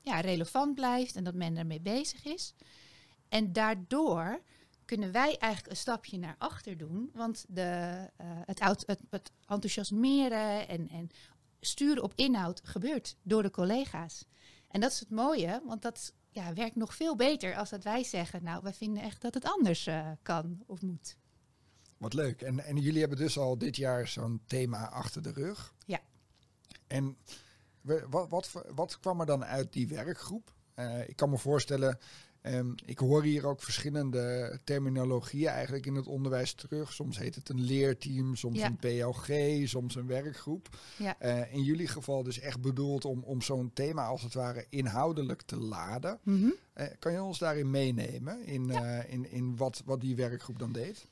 ja, 0.00 0.20
relevant 0.20 0.74
blijft 0.74 1.16
en 1.16 1.24
dat 1.24 1.34
men 1.34 1.56
ermee 1.56 1.80
bezig 1.80 2.24
is. 2.24 2.54
En 3.28 3.52
daardoor 3.52 4.42
kunnen 4.84 5.12
wij 5.12 5.36
eigenlijk 5.38 5.72
een 5.72 5.80
stapje 5.80 6.18
naar 6.18 6.34
achter 6.38 6.76
doen. 6.76 7.10
Want 7.14 7.44
de, 7.48 8.08
uh, 8.20 8.26
het, 8.44 8.60
het, 8.86 9.02
het, 9.10 9.32
enthousiasmeren 9.46 10.68
en, 10.68 10.88
en 10.88 11.08
sturen 11.60 12.02
op 12.02 12.12
inhoud 12.14 12.60
gebeurt 12.64 13.16
door 13.22 13.42
de 13.42 13.50
collega's. 13.50 14.24
En 14.68 14.80
dat 14.80 14.92
is 14.92 15.00
het 15.00 15.10
mooie, 15.10 15.62
want 15.64 15.82
dat 15.82 16.14
ja, 16.30 16.52
werkt 16.52 16.76
nog 16.76 16.94
veel 16.94 17.16
beter 17.16 17.56
als 17.56 17.70
dat 17.70 17.84
wij 17.84 18.04
zeggen, 18.04 18.42
nou, 18.42 18.62
wij 18.62 18.74
vinden 18.74 19.02
echt 19.02 19.20
dat 19.20 19.34
het 19.34 19.44
anders 19.44 19.86
uh, 19.86 20.10
kan 20.22 20.62
of 20.66 20.82
moet. 20.82 21.16
Wat 21.96 22.14
leuk. 22.14 22.42
En, 22.42 22.64
en 22.64 22.76
jullie 22.76 23.00
hebben 23.00 23.18
dus 23.18 23.38
al 23.38 23.58
dit 23.58 23.76
jaar 23.76 24.08
zo'n 24.08 24.42
thema 24.46 24.88
achter 24.88 25.22
de 25.22 25.32
rug. 25.32 25.74
Ja. 25.86 26.00
En 26.86 27.16
wat, 28.10 28.28
wat, 28.28 28.50
wat 28.74 29.00
kwam 29.00 29.20
er 29.20 29.26
dan 29.26 29.44
uit 29.44 29.72
die 29.72 29.88
werkgroep? 29.88 30.54
Uh, 30.76 31.08
ik 31.08 31.16
kan 31.16 31.30
me 31.30 31.38
voorstellen, 31.38 31.98
um, 32.42 32.74
ik 32.84 32.98
hoor 32.98 33.22
hier 33.22 33.46
ook 33.46 33.62
verschillende 33.62 34.58
terminologieën 34.64 35.48
eigenlijk 35.48 35.86
in 35.86 35.94
het 35.94 36.06
onderwijs 36.06 36.52
terug. 36.52 36.92
Soms 36.92 37.18
heet 37.18 37.34
het 37.34 37.48
een 37.48 37.60
leerteam, 37.60 38.36
soms 38.36 38.58
ja. 38.58 38.66
een 38.66 38.76
PLG, 38.76 39.68
soms 39.68 39.94
een 39.94 40.06
werkgroep. 40.06 40.68
Ja. 40.96 41.16
Uh, 41.22 41.54
in 41.54 41.62
jullie 41.62 41.88
geval 41.88 42.22
dus 42.22 42.38
echt 42.38 42.60
bedoeld 42.60 43.04
om, 43.04 43.22
om 43.22 43.42
zo'n 43.42 43.70
thema 43.72 44.06
als 44.06 44.22
het 44.22 44.34
ware 44.34 44.66
inhoudelijk 44.68 45.42
te 45.42 45.56
laden. 45.56 46.18
Mm 46.22 46.40
-hmm. 46.40 46.54
uh, 46.74 46.86
kan 46.98 47.12
je 47.12 47.22
ons 47.22 47.38
daarin 47.38 47.70
meenemen 47.70 48.44
in, 48.44 48.66
ja. 48.66 49.02
in, 49.02 49.30
in 49.30 49.56
wat, 49.56 49.82
wat 49.84 50.00
die 50.00 50.16
werkgroep 50.16 50.58
dan 50.58 50.72
deed? 50.72 51.06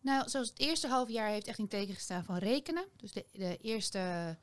Nou, 0.00 0.28
zoals 0.28 0.48
het 0.48 0.58
eerste 0.58 0.88
half 0.88 1.08
jaar 1.08 1.30
heeft 1.30 1.46
echt 1.46 1.58
in 1.58 1.68
teken 1.68 1.94
gestaan 1.94 2.24
van 2.24 2.36
rekenen. 2.36 2.86
Dus 2.96 3.12
de, 3.12 3.24
de 3.32 3.56
eerste 3.56 4.36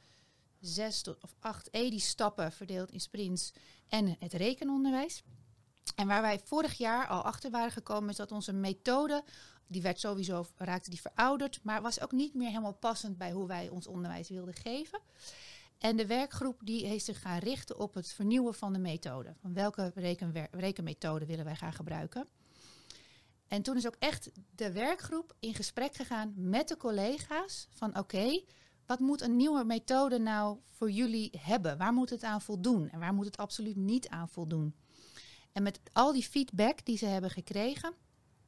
zes 0.65 1.03
of 1.21 1.35
acht 1.39 1.73
EDI-stappen 1.73 2.51
verdeeld 2.51 2.91
in 2.91 2.99
sprints 2.99 3.53
en 3.87 4.15
het 4.19 4.33
rekenonderwijs. 4.33 5.23
En 5.95 6.07
waar 6.07 6.21
wij 6.21 6.39
vorig 6.43 6.73
jaar 6.73 7.07
al 7.07 7.21
achter 7.21 7.51
waren 7.51 7.71
gekomen 7.71 8.09
is 8.09 8.15
dat 8.15 8.31
onze 8.31 8.53
methode, 8.53 9.23
die 9.67 9.81
werd 9.81 9.99
sowieso, 9.99 10.45
raakte 10.57 10.89
die 10.89 11.01
verouderd, 11.01 11.59
maar 11.63 11.81
was 11.81 12.01
ook 12.01 12.11
niet 12.11 12.33
meer 12.33 12.49
helemaal 12.49 12.73
passend 12.73 13.17
bij 13.17 13.31
hoe 13.31 13.47
wij 13.47 13.69
ons 13.69 13.87
onderwijs 13.87 14.29
wilden 14.29 14.53
geven. 14.53 14.99
En 15.77 15.95
de 15.95 16.05
werkgroep 16.05 16.61
die 16.63 16.85
heeft 16.85 17.05
zich 17.05 17.21
gaan 17.21 17.39
richten 17.39 17.79
op 17.79 17.93
het 17.93 18.13
vernieuwen 18.13 18.53
van 18.53 18.73
de 18.73 18.79
methode. 18.79 19.35
Van 19.41 19.53
welke 19.53 19.91
rekenmethode 20.51 21.25
willen 21.25 21.45
wij 21.45 21.55
gaan 21.55 21.73
gebruiken? 21.73 22.27
En 23.47 23.61
toen 23.61 23.77
is 23.77 23.87
ook 23.87 23.95
echt 23.99 24.31
de 24.55 24.71
werkgroep 24.71 25.35
in 25.39 25.53
gesprek 25.53 25.95
gegaan 25.95 26.33
met 26.35 26.67
de 26.67 26.77
collega's 26.77 27.67
van 27.69 27.97
oké, 27.97 28.41
wat 28.85 28.99
moet 28.99 29.21
een 29.21 29.35
nieuwe 29.35 29.63
methode 29.63 30.19
nou 30.19 30.57
voor 30.69 30.91
jullie 30.91 31.31
hebben? 31.37 31.77
Waar 31.77 31.93
moet 31.93 32.09
het 32.09 32.23
aan 32.23 32.41
voldoen 32.41 32.89
en 32.89 32.99
waar 32.99 33.13
moet 33.13 33.25
het 33.25 33.37
absoluut 33.37 33.75
niet 33.75 34.09
aan 34.09 34.29
voldoen? 34.29 34.75
En 35.51 35.63
met 35.63 35.79
al 35.93 36.13
die 36.13 36.23
feedback 36.23 36.85
die 36.85 36.97
ze 36.97 37.05
hebben 37.05 37.29
gekregen, 37.29 37.93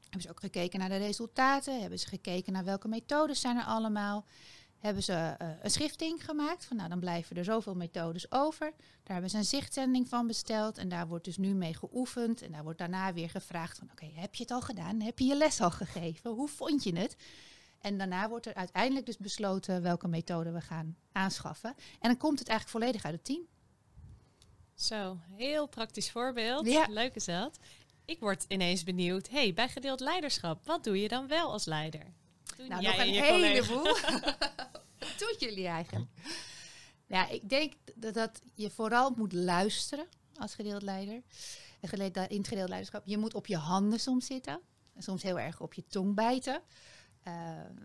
hebben 0.02 0.22
ze 0.22 0.30
ook 0.30 0.40
gekeken 0.40 0.80
naar 0.80 0.90
de 0.90 0.98
resultaten, 0.98 1.82
hebben 1.82 2.00
ze 2.00 2.08
gekeken 2.08 2.54
naar 2.54 2.64
welke 2.64 2.88
methodes 2.88 3.42
zijn 3.42 3.58
er 3.58 3.64
allemaal. 3.64 4.26
Hebben 4.78 5.04
ze 5.04 5.36
uh, 5.42 5.48
een 5.62 5.72
schifting 5.72 6.26
gemaakt 6.26 6.66
van 6.66 6.78
nou 6.78 6.90
dan 6.90 7.00
blijven 7.00 7.36
er 7.36 7.44
zoveel 7.44 7.76
methodes 7.76 8.32
over. 8.32 8.74
Daar 8.78 9.14
hebben 9.14 9.30
ze 9.30 9.38
een 9.38 9.46
zichtzending 9.46 10.10
van 10.10 10.28
besteld 10.28 10.78
en 10.78 10.90
daar 10.90 11.08
wordt 11.08 11.26
dus 11.26 11.38
nu 11.38 11.54
mee 11.54 11.74
geoefend. 11.74 12.42
En 12.42 12.52
daar 12.52 12.64
wordt 12.64 12.80
daarna 12.80 13.14
weer 13.14 13.30
gevraagd 13.30 13.78
van 13.78 13.90
oké, 13.92 14.06
heb 14.14 14.36
je 14.36 14.44
het 14.44 14.52
al 14.52 14.62
gedaan? 14.62 15.02
Heb 15.02 15.20
je 15.20 15.26
je 15.26 15.36
les 15.36 15.62
al 15.62 15.72
gegeven? 15.72 16.32
Hoe 16.32 16.48
vond 16.48 16.84
je 16.84 16.98
het? 16.98 17.16
En 17.88 17.98
daarna 17.98 18.30
wordt 18.30 18.46
er 18.46 18.54
uiteindelijk 18.54 19.06
dus 19.06 19.18
besloten 19.18 19.82
welke 19.82 20.08
methode 20.08 20.52
we 20.52 20.62
gaan 20.62 20.98
aanschaffen. 21.12 21.70
En 22.00 22.10
dan 22.10 22.18
komt 22.18 22.40
het 22.40 22.48
eigenlijk 22.48 22.80
volledig 22.80 23.06
uit 23.06 23.14
het 23.14 23.26
team. 23.26 23.42
Zo, 24.76 25.18
heel 25.36 25.68
praktisch 25.68 26.12
voorbeeld. 26.12 26.66
Ja. 26.66 26.86
Leuk 26.90 27.16
is 27.16 27.26
dat. 27.26 27.60
Ik 28.06 28.20
word 28.20 28.46
ineens 28.48 28.84
benieuwd. 28.84 29.30
hey, 29.30 29.54
bij 29.54 29.70
gedeeld 29.70 30.00
leiderschap, 30.00 30.66
wat 30.66 30.84
doe 30.84 31.02
je 31.02 31.08
dan 31.08 31.28
wel 31.28 31.52
als 31.52 31.66
leider? 31.66 32.14
Doe 32.58 32.68
nou, 32.68 32.82
nog 32.82 32.96
en 32.96 33.08
een 33.08 33.24
heleboel. 33.24 33.84
wat 35.00 35.16
doen 35.18 35.36
jullie 35.38 35.68
eigenlijk? 35.68 36.12
Ja, 37.06 37.30
ik 37.30 37.50
denk 37.50 37.74
dat, 37.96 38.14
dat 38.14 38.42
je 38.54 38.70
vooral 38.70 39.14
moet 39.16 39.34
luisteren 39.34 40.08
als 40.36 40.56
gedeeld 40.56 40.82
leider. 40.82 41.22
In 41.80 42.38
het 42.38 42.48
gedeeld 42.48 42.70
leiderschap. 42.70 43.02
Je 43.06 43.18
moet 43.18 43.34
op 43.34 43.48
je 43.48 43.58
handen 43.58 44.00
soms 44.00 44.26
zitten. 44.26 44.62
En 44.94 45.04
soms 45.04 45.24
heel 45.24 45.40
erg 45.40 45.62
op 45.62 45.74
je 45.74 45.84
tong 45.88 46.16
bijten. 46.16 46.62
Uh, 47.28 47.34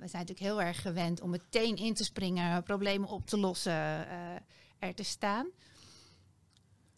we 0.01 0.09
zijn 0.09 0.27
natuurlijk 0.27 0.39
heel 0.39 0.63
erg 0.63 0.83
gewend 0.83 1.21
om 1.21 1.31
meteen 1.31 1.77
in 1.77 1.95
te 1.95 2.05
springen, 2.05 2.63
problemen 2.63 3.09
op 3.09 3.27
te 3.27 3.39
lossen, 3.39 3.73
uh, 3.73 4.35
er 4.79 4.95
te 4.95 5.03
staan. 5.03 5.51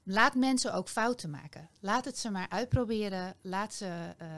Laat 0.03 0.35
mensen 0.35 0.75
ook 0.75 0.89
fouten 0.89 1.31
maken. 1.31 1.69
Laat 1.81 2.05
het 2.05 2.19
ze 2.19 2.31
maar 2.31 2.49
uitproberen. 2.49 3.35
Laat 3.41 3.75
ze 3.75 4.15
uh, 4.23 4.29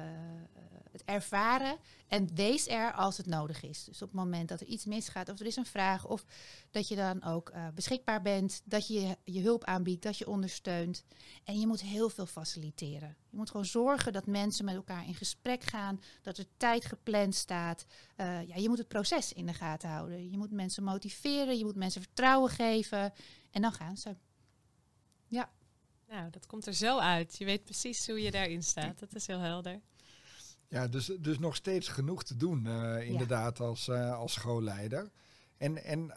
het 0.97 1.05
ervaren. 1.05 1.76
En 2.09 2.35
wees 2.35 2.69
er 2.69 2.93
als 2.93 3.17
het 3.17 3.26
nodig 3.26 3.62
is. 3.62 3.85
Dus 3.85 4.03
op 4.03 4.09
het 4.09 4.19
moment 4.19 4.49
dat 4.49 4.61
er 4.61 4.67
iets 4.67 4.85
misgaat, 4.85 5.29
of 5.29 5.41
er 5.41 5.47
is 5.47 5.57
een 5.57 5.67
vraag, 5.67 6.07
of 6.07 6.25
dat 6.71 6.88
je 6.88 6.97
dan 6.97 7.25
ook 7.25 7.50
uh, 7.50 7.69
beschikbaar 7.75 8.23
bent, 8.23 8.62
dat 8.65 8.87
je 8.87 9.17
je 9.25 9.41
hulp 9.41 9.65
aanbiedt, 9.65 10.03
dat 10.03 10.19
je 10.19 10.29
ondersteunt. 10.29 11.05
En 11.45 11.61
je 11.61 11.67
moet 11.67 11.83
heel 11.83 12.09
veel 12.09 12.26
faciliteren. 12.26 13.17
Je 13.31 13.37
moet 13.37 13.50
gewoon 13.50 13.67
zorgen 13.67 14.12
dat 14.12 14.26
mensen 14.26 14.65
met 14.65 14.75
elkaar 14.75 15.07
in 15.07 15.15
gesprek 15.15 15.62
gaan, 15.62 16.00
dat 16.23 16.38
er 16.38 16.47
tijd 16.57 16.85
gepland 16.85 17.35
staat. 17.35 17.87
Uh, 18.17 18.49
ja, 18.49 18.57
je 18.57 18.69
moet 18.69 18.79
het 18.79 18.88
proces 18.88 19.33
in 19.33 19.47
de 19.47 19.55
gaten 19.55 19.88
houden. 19.88 20.31
Je 20.31 20.38
moet 20.38 20.50
mensen 20.50 20.83
motiveren, 20.83 21.59
je 21.59 21.65
moet 21.65 21.76
mensen 21.76 22.03
vertrouwen 22.03 22.50
geven. 22.50 23.12
En 23.50 23.62
dan 23.62 23.73
gaan 23.73 23.97
ze. 23.97 24.17
Ja. 25.26 25.50
Nou, 26.09 26.31
dat 26.31 26.47
komt 26.47 26.67
er 26.67 26.75
zo 26.75 26.99
uit. 26.99 27.37
Je 27.38 27.45
weet 27.45 27.65
precies 27.65 28.07
hoe 28.07 28.23
je 28.23 28.31
daarin 28.31 28.62
staat. 28.62 28.99
Dat 28.99 29.15
is 29.15 29.26
heel 29.26 29.38
helder. 29.38 29.81
Ja, 30.76 30.87
dus, 30.88 31.06
dus 31.21 31.38
nog 31.38 31.54
steeds 31.56 31.88
genoeg 31.88 32.25
te 32.25 32.37
doen, 32.37 32.66
uh, 32.66 33.09
inderdaad, 33.09 33.59
ja. 33.59 33.64
als, 33.64 33.88
uh, 33.88 34.12
als 34.18 34.33
schoolleider. 34.33 35.11
En, 35.56 35.85
en 35.85 36.12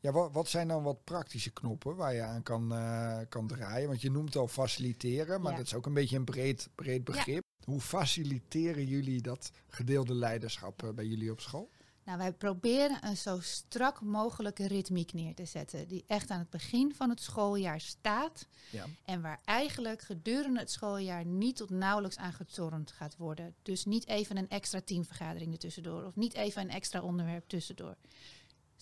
ja, 0.00 0.12
wat, 0.12 0.32
wat 0.32 0.48
zijn 0.48 0.68
dan 0.68 0.82
wat 0.82 1.04
praktische 1.04 1.50
knoppen 1.50 1.96
waar 1.96 2.14
je 2.14 2.22
aan 2.22 2.42
kan, 2.42 2.72
uh, 2.72 3.18
kan 3.28 3.46
draaien? 3.46 3.88
Want 3.88 4.00
je 4.00 4.10
noemt 4.10 4.36
al 4.36 4.48
faciliteren, 4.48 5.40
maar 5.40 5.50
Ja. 5.52 5.56
dat 5.56 5.66
is 5.66 5.74
ook 5.74 5.86
een 5.86 5.94
beetje 5.94 6.16
een 6.16 6.24
breed, 6.24 6.68
breed 6.74 7.04
begrip. 7.04 7.42
Hoe 7.64 7.80
faciliteren 7.80 8.86
jullie 8.86 9.22
dat 9.22 9.50
gedeelde 9.68 10.14
leiderschap 10.14 10.82
eh, 10.82 10.90
bij 10.90 11.06
jullie 11.06 11.30
op 11.30 11.40
school? 11.40 11.70
Nou, 12.04 12.18
wij 12.18 12.32
proberen 12.32 13.06
een 13.06 13.16
zo 13.16 13.40
strak 13.40 14.00
mogelijke 14.00 14.66
ritmiek 14.66 15.12
neer 15.12 15.34
te 15.34 15.44
zetten. 15.44 15.88
Die 15.88 16.04
echt 16.06 16.30
aan 16.30 16.38
het 16.38 16.50
begin 16.50 16.94
van 16.94 17.10
het 17.10 17.20
schooljaar 17.20 17.80
staat. 17.80 18.46
Ja. 18.70 18.86
En 19.04 19.20
waar 19.20 19.40
eigenlijk 19.44 20.02
gedurende 20.02 20.58
het 20.58 20.70
schooljaar 20.70 21.24
niet 21.24 21.56
tot 21.56 21.70
nauwelijks 21.70 22.16
aan 22.16 22.32
getornd 22.32 22.92
gaat 22.92 23.16
worden. 23.16 23.54
Dus 23.62 23.84
niet 23.84 24.06
even 24.06 24.36
een 24.36 24.48
extra 24.48 24.80
teamvergadering 24.84 25.52
ertussendoor. 25.52 26.04
Of 26.04 26.16
niet 26.16 26.34
even 26.34 26.62
een 26.62 26.70
extra 26.70 27.00
onderwerp 27.00 27.48
tussendoor. 27.48 27.96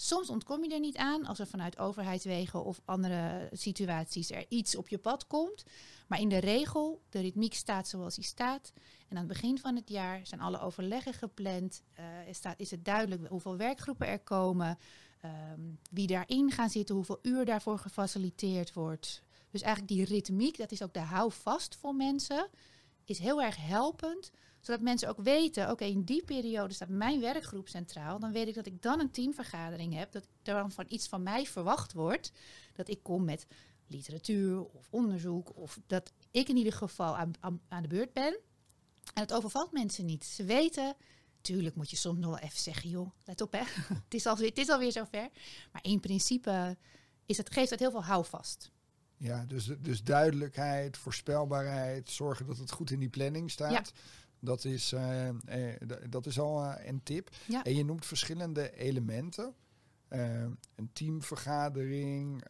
Soms 0.03 0.31
ontkom 0.31 0.65
je 0.65 0.75
er 0.75 0.81
niet 0.81 0.97
aan 0.97 1.27
als 1.27 1.39
er 1.39 1.47
vanuit 1.47 1.79
overheidswegen 1.79 2.65
of 2.65 2.81
andere 2.85 3.49
situaties 3.53 4.31
er 4.31 4.45
iets 4.49 4.77
op 4.77 4.89
je 4.89 4.99
pad 4.99 5.27
komt. 5.27 5.65
Maar 6.07 6.21
in 6.21 6.29
de 6.29 6.39
regel, 6.39 7.03
de 7.09 7.21
ritmiek 7.21 7.55
staat 7.55 7.89
zoals 7.89 8.15
die 8.15 8.25
staat. 8.25 8.73
En 9.09 9.17
aan 9.17 9.25
het 9.25 9.33
begin 9.33 9.59
van 9.59 9.77
het 9.77 9.89
jaar 9.89 10.27
zijn 10.27 10.41
alle 10.41 10.61
overleggen 10.61 11.15
gepland. 11.15 11.83
Is, 12.27 12.37
staat, 12.37 12.61
is 12.61 12.71
het 12.71 12.85
duidelijk 12.85 13.29
hoeveel 13.29 13.57
werkgroepen 13.57 14.07
er 14.07 14.21
komen. 14.21 14.79
Um, 15.25 15.79
wie 15.91 16.07
daarin 16.07 16.51
gaan 16.51 16.71
zitten, 16.71 16.95
hoeveel 16.95 17.19
uur 17.23 17.45
daarvoor 17.45 17.79
gefaciliteerd 17.79 18.73
wordt. 18.73 19.23
Dus 19.51 19.63
eigenlijk 19.63 19.95
die 19.95 20.05
ritmiek, 20.05 20.57
dat 20.57 20.73
is 20.73 20.83
ook 20.83 20.95
de 20.95 21.01
houvast 21.01 21.77
voor 21.77 21.95
mensen. 21.95 22.49
Is 23.05 23.19
heel 23.19 23.43
erg 23.43 23.57
helpend 23.57 24.31
Zodat 24.61 24.81
mensen 24.81 25.09
ook 25.09 25.21
weten, 25.23 25.71
oké, 25.71 25.85
in 25.85 26.03
die 26.03 26.25
periode 26.25 26.75
staat 26.75 26.89
mijn 26.89 27.21
werkgroep 27.21 27.69
centraal. 27.69 28.19
Dan 28.19 28.33
weet 28.33 28.49
ik 28.49 28.55
dat 28.55 28.67
ik 28.67 28.83
dan 28.83 29.01
een 29.01 29.11
teamvergadering 29.11 29.95
heb. 29.95 30.13
Dat 30.13 30.23
er 30.43 30.55
dan 30.55 30.73
van 30.73 30.85
iets 30.89 31.09
van 31.09 31.23
mij 31.23 31.47
verwacht 31.47 31.93
wordt. 31.93 32.33
Dat 32.73 32.89
ik 32.89 33.03
kom 33.03 33.25
met 33.25 33.47
literatuur 33.87 34.65
of 34.65 34.89
onderzoek. 34.91 35.57
Of 35.57 35.79
dat 35.87 36.13
ik 36.31 36.49
in 36.49 36.57
ieder 36.57 36.73
geval 36.73 37.17
aan, 37.17 37.33
aan, 37.41 37.61
aan 37.69 37.83
de 37.83 37.89
beurt 37.89 38.13
ben. 38.13 38.39
En 39.15 39.23
het 39.23 39.33
overvalt 39.33 39.73
mensen 39.73 40.05
niet. 40.05 40.25
Ze 40.25 40.45
weten, 40.45 40.95
tuurlijk 41.41 41.77
moet 41.77 41.91
je 41.91 41.97
soms 41.97 42.19
nog 42.19 42.31
wel 42.31 42.39
even 42.39 42.59
zeggen, 42.59 42.91
joh, 42.91 43.11
let 43.25 43.41
op 43.41 43.53
hè. 43.53 43.63
het, 44.05 44.15
is 44.15 44.27
alweer, 44.27 44.49
het 44.49 44.59
is 44.59 44.69
alweer 44.69 44.93
zover. 44.93 45.29
Maar 45.73 45.83
in 45.85 46.01
principe 46.01 46.77
is 47.27 47.37
het, 47.37 47.53
geeft 47.53 47.71
het 47.71 47.81
heel 47.81 47.91
veel 47.91 48.05
houvast. 48.05 48.71
Ja, 49.17 49.45
dus, 49.45 49.71
dus 49.79 50.03
duidelijkheid, 50.03 50.97
voorspelbaarheid, 50.97 52.11
zorgen 52.11 52.47
dat 52.47 52.59
het 52.59 52.71
goed 52.71 52.91
in 52.91 52.99
die 52.99 53.09
planning 53.09 53.51
staat. 53.51 53.71
Ja. 53.71 53.83
Dat, 54.41 54.65
is, 54.65 54.93
eh, 54.93 55.29
eh, 55.29 55.35
dat 56.09 56.27
is 56.27 56.39
al 56.39 56.63
eh, 56.65 56.87
een 56.89 57.03
tip. 57.03 57.31
Ja. 57.47 57.65
En 57.65 57.75
je 57.75 57.85
noemt 57.85 58.07
verschillende 58.07 58.77
elementen. 58.77 59.55
Een 60.09 60.91
teamvergadering, 60.93 62.45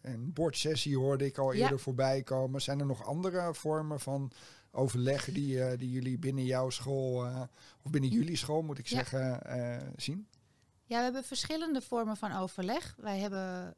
een 0.00 0.32
bordsessie 0.32 0.96
hoorde 0.96 1.24
ik 1.24 1.38
al 1.38 1.52
Ja. 1.52 1.62
eerder 1.62 1.80
voorbij 1.80 2.22
komen. 2.22 2.62
Zijn 2.62 2.80
er 2.80 2.86
nog 2.86 3.04
andere 3.04 3.54
vormen 3.54 4.00
van 4.00 4.30
overleg 4.70 5.24
die, 5.24 5.76
die 5.76 5.90
jullie 5.90 6.18
binnen 6.18 6.44
jouw 6.44 6.70
school, 6.70 7.26
of 7.82 7.90
binnen 7.90 8.10
jullie 8.10 8.36
school 8.36 8.62
moet 8.62 8.78
ik 8.78 8.86
Ja. 8.86 8.96
zeggen, 8.96 9.92
zien? 9.96 10.26
Ja, 10.84 10.96
we 10.96 11.02
hebben 11.02 11.24
verschillende 11.24 11.80
vormen 11.80 12.16
van 12.16 12.32
overleg. 12.32 12.94
Wij 12.98 13.18
hebben 13.18 13.74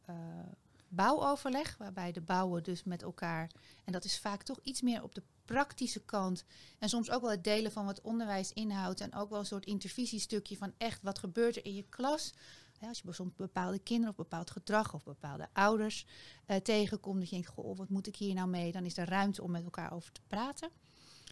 bouwoverleg, 0.88 1.76
waarbij 1.78 2.12
de 2.12 2.20
bouwen 2.20 2.62
dus 2.62 2.84
met 2.84 3.02
elkaar, 3.02 3.50
en 3.84 3.92
dat 3.92 4.04
is 4.04 4.18
vaak 4.18 4.42
toch 4.42 4.58
iets 4.62 4.82
meer 4.82 5.02
op 5.02 5.14
de 5.14 5.22
praktische 5.44 6.04
kant. 6.04 6.44
En 6.78 6.88
soms 6.88 7.10
ook 7.10 7.20
wel 7.20 7.30
het 7.30 7.44
delen 7.44 7.72
van 7.72 7.84
wat 7.84 8.00
onderwijs 8.00 8.52
inhoudt. 8.52 9.00
En 9.00 9.14
ook 9.14 9.30
wel 9.30 9.38
een 9.38 9.46
soort 9.46 9.66
intervisiestukje 9.66 10.56
van 10.56 10.72
echt 10.78 11.02
wat 11.02 11.18
gebeurt 11.18 11.56
er 11.56 11.64
in 11.64 11.74
je 11.74 11.84
klas. 11.88 12.32
Hè, 12.78 12.88
als 12.88 13.00
je 13.04 13.12
soms 13.12 13.34
bepaalde 13.36 13.78
kinderen 13.78 14.10
of 14.10 14.16
bepaald 14.16 14.50
gedrag 14.50 14.94
of 14.94 15.04
bepaalde 15.04 15.48
ouders 15.52 16.06
eh, 16.46 16.56
tegenkomt. 16.56 17.18
Dat 17.18 17.28
je 17.28 17.34
denkt, 17.34 17.50
goh, 17.50 17.76
wat 17.76 17.88
moet 17.88 18.06
ik 18.06 18.16
hier 18.16 18.34
nou 18.34 18.48
mee? 18.48 18.72
Dan 18.72 18.84
is 18.84 18.96
er 18.96 19.08
ruimte 19.08 19.42
om 19.42 19.50
met 19.50 19.64
elkaar 19.64 19.92
over 19.92 20.12
te 20.12 20.20
praten. 20.26 20.70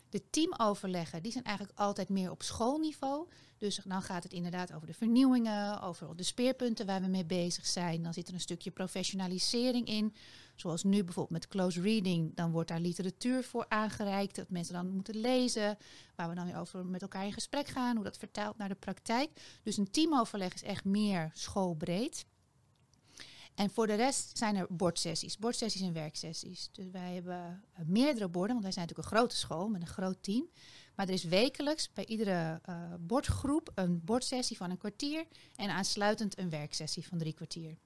De 0.09 0.31
teamoverleggen, 0.31 1.23
die 1.23 1.33
zijn 1.33 1.45
eigenlijk 1.45 1.79
altijd 1.79 2.09
meer 2.09 2.31
op 2.31 2.43
schoolniveau. 2.43 3.29
Dus 3.59 3.81
dan 3.85 4.02
gaat 4.02 4.23
het 4.23 4.33
inderdaad 4.33 4.73
over 4.73 4.87
de 4.87 4.95
vernieuwingen, 4.95 5.83
over 5.83 6.17
de 6.17 6.23
speerpunten 6.23 6.87
waar 6.87 7.00
we 7.00 7.07
mee 7.07 7.25
bezig 7.25 7.67
zijn. 7.67 8.02
Dan 8.02 8.12
zit 8.12 8.29
er 8.29 8.35
een 8.35 8.40
stukje 8.40 8.71
professionalisering 8.71 9.87
in. 9.87 10.14
Zoals 10.61 10.83
nu 10.83 11.05
bijvoorbeeld 11.05 11.40
met 11.40 11.49
close 11.49 11.81
reading. 11.81 12.35
Dan 12.35 12.50
wordt 12.50 12.69
daar 12.69 12.81
literatuur 12.81 13.45
voor 13.45 13.67
aangereikt. 13.69 14.37
Dat 14.37 14.50
mensen 14.50 14.75
dan 14.75 14.88
moeten 14.88 15.17
lezen. 15.17 15.79
Waar 16.17 16.29
we 16.29 16.35
dan 16.35 16.47
weer 16.47 16.59
over 16.59 16.87
met 16.87 17.02
elkaar 17.02 17.25
in 17.25 17.33
gesprek 17.33 17.67
gaan. 17.67 17.95
Hoe 17.95 18.05
dat 18.05 18.19
vertaalt 18.19 18.57
naar 18.57 18.69
de 18.69 18.75
praktijk. 18.75 19.31
Dus 19.62 19.76
een 19.76 19.90
teamoverleg 19.90 20.55
is 20.55 20.62
echt 20.62 20.85
meer 20.85 21.31
schoolbreed. 21.35 22.26
En 23.55 23.71
voor 23.71 23.87
de 23.87 23.95
rest 23.95 24.38
zijn 24.38 24.57
er 24.57 24.67
bordsessies. 24.71 25.38
Bordsessies 25.38 25.83
en 25.83 25.93
werksessies. 25.93 26.69
Dus 26.73 26.90
wij 26.90 27.14
hebben 27.14 27.62
eh, 27.73 27.85
meerdere 27.87 28.29
borden. 28.29 28.50
Want 28.50 28.62
wij 28.62 28.73
zijn 28.73 28.87
natuurlijk 28.87 29.12
een 29.12 29.19
grote 29.19 29.37
school 29.37 29.69
met 29.69 29.81
een 29.81 29.87
groot 29.87 30.23
team. 30.23 30.49
Maar 30.95 31.07
er 31.07 31.14
is 31.14 31.25
wekelijks 31.25 31.93
bij 31.93 32.07
iedere 32.07 32.61
eh, 32.62 32.95
bordgroep 33.00 33.71
een 33.75 34.05
bordsessie 34.05 34.57
van 34.57 34.71
een 34.71 34.79
kwartier. 34.79 35.25
En 35.57 35.71
aansluitend 35.71 36.38
een 36.38 36.50
werksessie 36.50 37.07
van 37.07 37.19
drie 37.19 37.33
kwartier. 37.33 37.76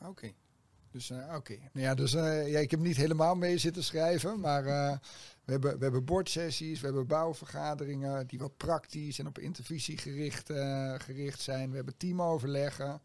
Oké. 0.00 0.32
Dus, 0.90 1.10
eh, 1.10 1.34
oké. 1.34 1.56
Nou 1.72 1.86
ja, 1.86 1.94
dus 1.94 2.14
eh, 2.14 2.50
ja, 2.50 2.58
ik 2.58 2.70
heb 2.70 2.80
niet 2.80 2.96
helemaal 2.96 3.34
mee 3.34 3.58
zitten 3.58 3.84
schrijven, 3.84 4.40
maar 4.40 4.66
eh, 4.66 4.96
we, 5.44 5.52
hebben, 5.52 5.76
we 5.78 5.82
hebben 5.82 6.04
bordsessies, 6.04 6.80
we 6.80 6.86
hebben 6.86 7.06
bouwvergaderingen 7.06 8.26
die 8.26 8.38
wat 8.38 8.56
praktisch 8.56 9.18
en 9.18 9.26
op 9.26 9.38
intervisie 9.38 9.98
gericht, 9.98 10.52
gericht 11.02 11.40
zijn. 11.40 11.70
We 11.70 11.76
hebben 11.76 11.96
teamoverleggen. 11.96 13.00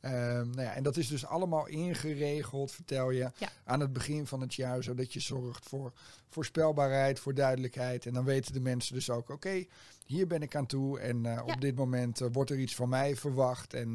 Ehm, 0.00 0.50
nou 0.50 0.60
ja, 0.62 0.74
en 0.74 0.82
dat 0.82 0.96
is 0.96 1.08
dus 1.08 1.26
allemaal 1.26 1.66
ingeregeld, 1.66 2.72
vertel 2.72 3.10
je, 3.10 3.30
Ja. 3.38 3.48
aan 3.64 3.80
het 3.80 3.92
begin 3.92 4.26
van 4.26 4.40
het 4.40 4.54
jaar, 4.54 4.82
zodat 4.82 5.12
je 5.12 5.20
zorgt 5.20 5.68
voor 5.68 5.92
voorspelbaarheid, 6.28 7.18
voor 7.20 7.34
duidelijkheid. 7.34 8.06
En 8.06 8.12
dan 8.14 8.24
weten 8.24 8.52
de 8.52 8.60
mensen 8.60 8.94
dus 8.94 9.10
ook, 9.10 9.28
oké, 9.30 9.64
hier 10.06 10.26
ben 10.26 10.42
ik 10.42 10.56
aan 10.56 10.66
toe 10.66 11.00
en 11.00 11.22
Ja. 11.22 11.42
op 11.42 11.60
dit 11.60 11.76
moment 11.76 12.18
wordt 12.32 12.50
er 12.50 12.58
iets 12.58 12.74
van 12.74 12.88
mij 12.88 13.16
verwacht. 13.16 13.74
En 13.74 13.94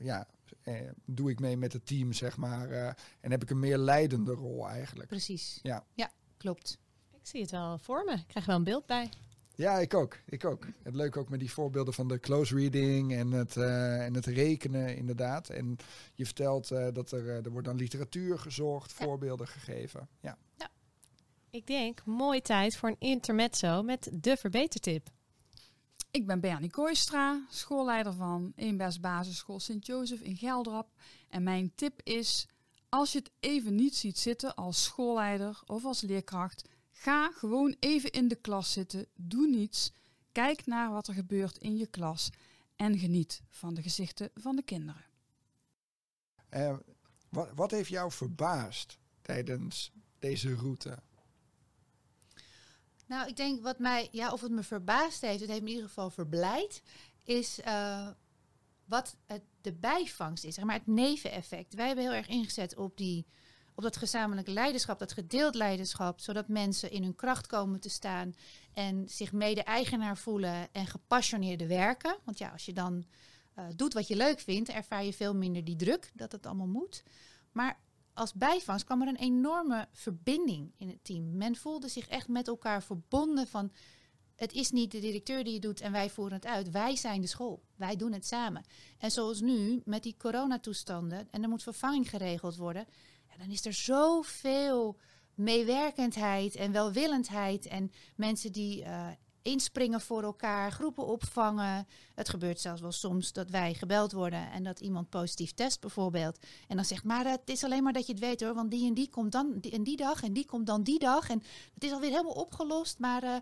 ja, 0.00 0.26
eh, 0.74 0.90
doe 1.04 1.30
ik 1.30 1.40
mee 1.40 1.56
met 1.56 1.72
het 1.72 1.86
team, 1.86 2.12
zeg 2.12 2.36
maar. 2.36 2.70
eh, 2.70 2.86
en 3.20 3.30
heb 3.30 3.42
ik 3.42 3.50
een 3.50 3.58
meer 3.60 3.78
leidende 3.78 4.32
rol 4.32 4.68
eigenlijk. 4.68 5.08
Precies. 5.08 5.58
Ja. 5.62 5.84
Ja, 5.94 6.10
klopt. 6.36 6.78
Ik 7.12 7.26
zie 7.26 7.40
het 7.40 7.50
wel 7.50 7.78
voor 7.78 8.04
me. 8.04 8.12
Ik 8.12 8.24
krijg 8.26 8.46
wel 8.46 8.56
een 8.56 8.64
beeld 8.64 8.86
bij. 8.86 9.08
Ja, 9.54 9.78
ik 9.78 9.94
ook. 9.94 10.18
Ik 10.26 10.44
ook. 10.44 10.66
Het 10.82 10.94
leuke 10.94 11.18
ook 11.18 11.28
met 11.28 11.40
die 11.40 11.52
voorbeelden 11.52 11.94
van 11.94 12.08
de 12.08 12.20
close 12.20 12.54
reading 12.54 13.12
en 13.12 13.30
het, 13.32 13.56
eh, 13.56 14.04
en 14.04 14.14
het 14.14 14.26
rekenen, 14.26 14.96
inderdaad. 14.96 15.48
En 15.48 15.76
je 16.14 16.24
vertelt 16.24 16.70
eh, 16.70 16.86
dat 16.92 17.10
er, 17.10 17.28
er 17.44 17.50
wordt 17.50 17.66
dan 17.66 17.76
literatuur 17.76 18.38
gezocht, 18.38 18.94
Ja. 18.98 19.04
voorbeelden 19.04 19.48
gegeven. 19.48 20.08
Ja. 20.20 20.38
Ik 21.50 21.66
denk, 21.66 22.04
mooie 22.04 22.42
tijd 22.42 22.76
voor 22.76 22.88
een 22.88 22.96
intermezzo 22.98 23.82
met 23.82 24.10
de 24.12 24.36
verbetertip. 24.36 25.08
Ik 26.10 26.26
ben 26.26 26.40
Bernie 26.40 26.70
Kooistra, 26.70 27.46
schoolleider 27.50 28.12
van 28.12 28.52
Eembergs 28.56 29.00
Basisschool 29.00 29.60
Sint-Jozef 29.60 30.20
in 30.20 30.36
Gelderap. 30.36 30.88
En 31.28 31.42
mijn 31.42 31.72
tip 31.74 32.00
is, 32.02 32.48
als 32.88 33.12
je 33.12 33.18
het 33.18 33.30
even 33.40 33.74
niet 33.74 33.96
ziet 33.96 34.18
zitten 34.18 34.54
als 34.54 34.84
schoolleider 34.84 35.62
of 35.66 35.84
als 35.84 36.00
leerkracht, 36.00 36.68
ga 36.90 37.30
gewoon 37.30 37.76
even 37.80 38.10
in 38.10 38.28
de 38.28 38.36
klas 38.36 38.72
zitten, 38.72 39.06
doe 39.14 39.48
niets, 39.48 39.92
kijk 40.32 40.66
naar 40.66 40.90
wat 40.90 41.08
er 41.08 41.14
gebeurt 41.14 41.58
in 41.58 41.76
je 41.76 41.86
klas 41.86 42.30
en 42.76 42.98
geniet 42.98 43.42
van 43.48 43.74
de 43.74 43.82
gezichten 43.82 44.30
van 44.34 44.56
de 44.56 44.62
kinderen. 44.62 45.04
Eh, 46.48 46.76
wat, 47.28 47.48
wat 47.54 47.70
heeft 47.70 47.90
jou 47.90 48.12
verbaasd 48.12 48.98
tijdens 49.22 49.92
deze 50.18 50.54
route? 50.54 50.98
Nou, 53.08 53.28
ik 53.28 53.36
denk 53.36 53.62
wat 53.62 53.78
mij, 53.78 54.08
ja, 54.12 54.32
of 54.32 54.40
het 54.40 54.50
me 54.50 54.62
verbaasd 54.62 55.20
heeft, 55.20 55.40
het 55.40 55.48
heeft 55.48 55.62
me 55.62 55.68
in 55.68 55.74
ieder 55.74 55.88
geval 55.88 56.10
verblijd, 56.10 56.82
is 57.24 57.60
eh, 57.60 58.08
wat 58.84 59.16
het, 59.26 59.42
de 59.60 59.72
bijvangst 59.72 60.44
is, 60.44 60.54
zeg 60.54 60.64
maar 60.64 60.74
het 60.74 60.86
neveneffect. 60.86 61.74
Wij 61.74 61.86
hebben 61.86 62.04
heel 62.04 62.14
erg 62.14 62.28
ingezet 62.28 62.76
op, 62.76 62.96
die, 62.96 63.26
op 63.74 63.82
dat 63.82 63.96
gezamenlijke 63.96 64.50
leiderschap, 64.50 64.98
dat 64.98 65.12
gedeeld 65.12 65.54
leiderschap, 65.54 66.20
zodat 66.20 66.48
mensen 66.48 66.90
in 66.90 67.02
hun 67.02 67.14
kracht 67.14 67.46
komen 67.46 67.80
te 67.80 67.88
staan 67.88 68.34
en 68.72 69.08
zich 69.08 69.32
mede-eigenaar 69.32 70.16
voelen 70.16 70.72
en 70.72 70.86
gepassioneerde 70.86 71.66
werken. 71.66 72.16
Want 72.24 72.38
ja, 72.38 72.48
als 72.48 72.64
je 72.64 72.72
dan 72.72 73.04
eh, 73.54 73.64
doet 73.76 73.92
wat 73.94 74.08
je 74.08 74.16
leuk 74.16 74.40
vindt, 74.40 74.68
ervaar 74.68 75.04
je 75.04 75.12
veel 75.12 75.34
minder 75.34 75.64
die 75.64 75.76
druk 75.76 76.10
dat 76.14 76.32
het 76.32 76.46
allemaal 76.46 76.66
moet. 76.66 77.02
Maar 77.52 77.78
als 78.18 78.32
bijvangst 78.32 78.84
kwam 78.84 79.02
er 79.02 79.08
een 79.08 79.16
enorme 79.16 79.88
verbinding 79.92 80.72
in 80.76 80.88
het 80.88 81.04
team. 81.04 81.36
Men 81.36 81.56
voelde 81.56 81.88
zich 81.88 82.08
echt 82.08 82.28
met 82.28 82.48
elkaar 82.48 82.82
verbonden 82.82 83.46
van... 83.46 83.72
het 84.36 84.52
is 84.52 84.70
niet 84.70 84.90
de 84.90 85.00
directeur 85.00 85.44
die 85.44 85.52
het 85.52 85.62
doet 85.62 85.80
en 85.80 85.92
wij 85.92 86.10
voeren 86.10 86.36
het 86.36 86.46
uit. 86.46 86.70
Wij 86.70 86.96
zijn 86.96 87.20
de 87.20 87.26
school. 87.26 87.62
Wij 87.76 87.96
doen 87.96 88.12
het 88.12 88.26
samen. 88.26 88.64
En 88.98 89.10
zoals 89.10 89.40
nu, 89.40 89.82
met 89.84 90.02
die 90.02 90.16
coronatoestanden... 90.18 91.28
en 91.30 91.42
er 91.42 91.48
moet 91.48 91.62
vervanging 91.62 92.10
geregeld 92.10 92.56
worden... 92.56 92.86
Ja, 93.28 93.36
dan 93.36 93.50
is 93.50 93.66
er 93.66 93.72
zoveel 93.72 94.98
meewerkendheid 95.34 96.54
en 96.54 96.72
welwillendheid... 96.72 97.66
en 97.66 97.92
mensen 98.16 98.52
die 98.52 98.82
eh, 98.82 99.08
inspringen 99.48 100.00
voor 100.00 100.22
elkaar, 100.22 100.72
groepen 100.72 101.06
opvangen. 101.06 101.86
Het 102.14 102.28
gebeurt 102.28 102.60
zelfs 102.60 102.80
wel 102.80 102.92
soms 102.92 103.32
dat 103.32 103.50
wij 103.50 103.74
gebeld 103.74 104.12
worden... 104.12 104.50
en 104.50 104.62
dat 104.62 104.80
iemand 104.80 105.08
positief 105.08 105.52
test 105.52 105.80
bijvoorbeeld... 105.80 106.38
En 106.68 106.76
dan 106.76 106.84
zegt, 106.84 107.04
maar 107.04 107.26
het 107.26 107.50
is 107.50 107.64
alleen 107.64 107.82
maar 107.82 107.92
dat 107.92 108.06
je 108.06 108.12
het 108.12 108.20
weet 108.20 108.40
hoor, 108.40 108.54
want 108.54 108.70
die 108.70 108.88
en 108.88 108.94
die 108.94 109.10
komt 109.10 109.32
dan 109.32 109.58
die, 109.60 109.72
en 109.72 109.82
die 109.82 109.96
dag 109.96 110.22
en 110.22 110.32
die 110.32 110.46
komt 110.46 110.66
dan 110.66 110.82
die 110.82 110.98
dag. 110.98 111.28
En 111.28 111.42
het 111.74 111.84
is 111.84 111.92
alweer 111.92 112.10
helemaal 112.10 112.32
opgelost, 112.32 112.98
maar 112.98 113.22
eh, 113.22 113.36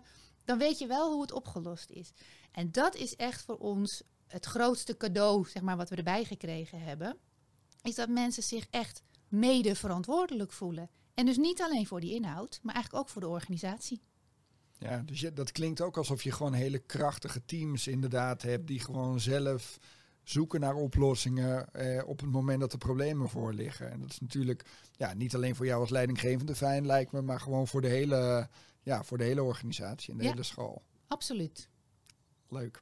dan 0.45 0.57
weet 0.57 0.79
je 0.79 0.87
wel 0.87 1.11
hoe 1.11 1.21
het 1.21 1.31
opgelost 1.31 1.89
is. 1.89 2.11
En 2.51 2.71
dat 2.71 2.95
is 2.95 3.15
echt 3.15 3.41
voor 3.41 3.57
ons 3.57 4.01
het 4.27 4.45
grootste 4.45 4.97
cadeau, 4.97 5.47
zeg 5.49 5.61
maar, 5.61 5.77
wat 5.77 5.89
we 5.89 5.95
erbij 5.95 6.23
gekregen 6.23 6.81
hebben. 6.81 7.17
Is 7.81 7.95
dat 7.95 8.09
mensen 8.09 8.43
zich 8.43 8.67
echt 8.69 9.03
mede 9.27 9.75
verantwoordelijk 9.75 10.51
voelen. 10.51 10.89
En 11.13 11.25
dus 11.25 11.37
niet 11.37 11.61
alleen 11.61 11.87
voor 11.87 11.99
die 11.99 12.13
inhoud, 12.13 12.59
maar 12.63 12.73
eigenlijk 12.73 13.03
ook 13.03 13.11
voor 13.11 13.21
de 13.21 13.27
organisatie. 13.27 14.01
Ja, 14.79 15.01
dus 15.05 15.19
je, 15.19 15.33
dat 15.33 15.51
klinkt 15.51 15.81
ook 15.81 15.97
alsof 15.97 16.23
je 16.23 16.31
gewoon 16.31 16.53
hele 16.53 16.79
krachtige 16.79 17.41
teams 17.45 17.87
inderdaad 17.87 18.41
hebt 18.41 18.67
die 18.67 18.79
gewoon 18.79 19.19
zelf 19.19 19.77
zoeken 20.23 20.59
naar 20.59 20.75
oplossingen 20.75 21.73
eh, 21.73 22.07
op 22.07 22.19
het 22.19 22.31
moment 22.31 22.59
dat 22.59 22.71
er 22.71 22.77
problemen 22.77 23.29
voor 23.29 23.53
liggen. 23.53 23.91
En 23.91 23.99
dat 23.99 24.09
is 24.09 24.19
natuurlijk 24.19 24.65
ja, 24.91 25.13
niet 25.13 25.35
alleen 25.35 25.55
voor 25.55 25.65
jou 25.65 25.81
als 25.81 25.89
leidinggevende 25.89 26.55
fijn 26.55 26.85
lijkt 26.85 27.11
me, 27.11 27.21
maar 27.21 27.39
gewoon 27.39 27.67
voor 27.67 27.81
de 27.81 27.87
hele, 27.87 28.49
ja, 28.83 29.03
voor 29.03 29.17
de 29.17 29.23
hele 29.23 29.43
organisatie 29.43 30.11
en 30.11 30.17
de 30.17 30.23
Ja. 30.23 30.29
hele 30.29 30.43
school. 30.43 30.81
Absoluut. 31.07 31.69
Leuk. 32.49 32.79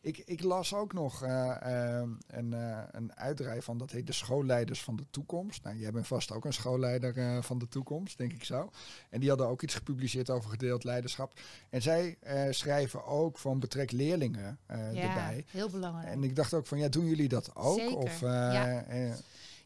Ik, 0.00 0.18
ik 0.18 0.42
las 0.42 0.74
ook 0.74 0.92
nog 0.92 1.24
uh, 1.24 2.02
een, 2.26 2.52
uh, 2.52 2.82
een 2.92 3.62
van, 3.62 3.78
dat 3.78 3.90
heet 3.90 4.06
de 4.06 4.12
schoolleiders 4.12 4.82
van 4.82 4.96
de 4.96 5.04
toekomst. 5.10 5.62
Nou, 5.62 5.76
jij 5.76 5.90
bent 5.90 6.06
vast 6.06 6.32
ook 6.32 6.44
een 6.44 6.52
schoolleider 6.52 7.16
uh, 7.16 7.42
van 7.42 7.58
de 7.58 7.68
toekomst, 7.68 8.18
denk 8.18 8.32
ik 8.32 8.44
zo. 8.44 8.70
En 9.10 9.20
die 9.20 9.28
hadden 9.28 9.48
ook 9.48 9.62
iets 9.62 9.74
gepubliceerd 9.74 10.30
over 10.30 10.50
gedeeld 10.50 10.84
leiderschap. 10.84 11.40
En 11.70 11.82
zij 11.82 12.18
schrijven 12.50 13.04
ook 13.04 13.38
van 13.38 13.60
betrek 13.60 13.90
leerlingen 13.90 14.58
ja, 14.68 14.76
erbij. 14.76 15.44
heel 15.50 15.70
belangrijk. 15.70 16.08
En 16.08 16.24
ik 16.24 16.36
dacht 16.36 16.54
ook 16.54 16.66
van, 16.66 16.78
ja, 16.78 16.88
doen 16.88 17.06
jullie 17.06 17.28
dat 17.28 17.56
ook? 17.56 17.78
Zeker, 17.78 17.96
Of, 17.96 18.20
ja. 18.20 18.84
en, 18.84 19.16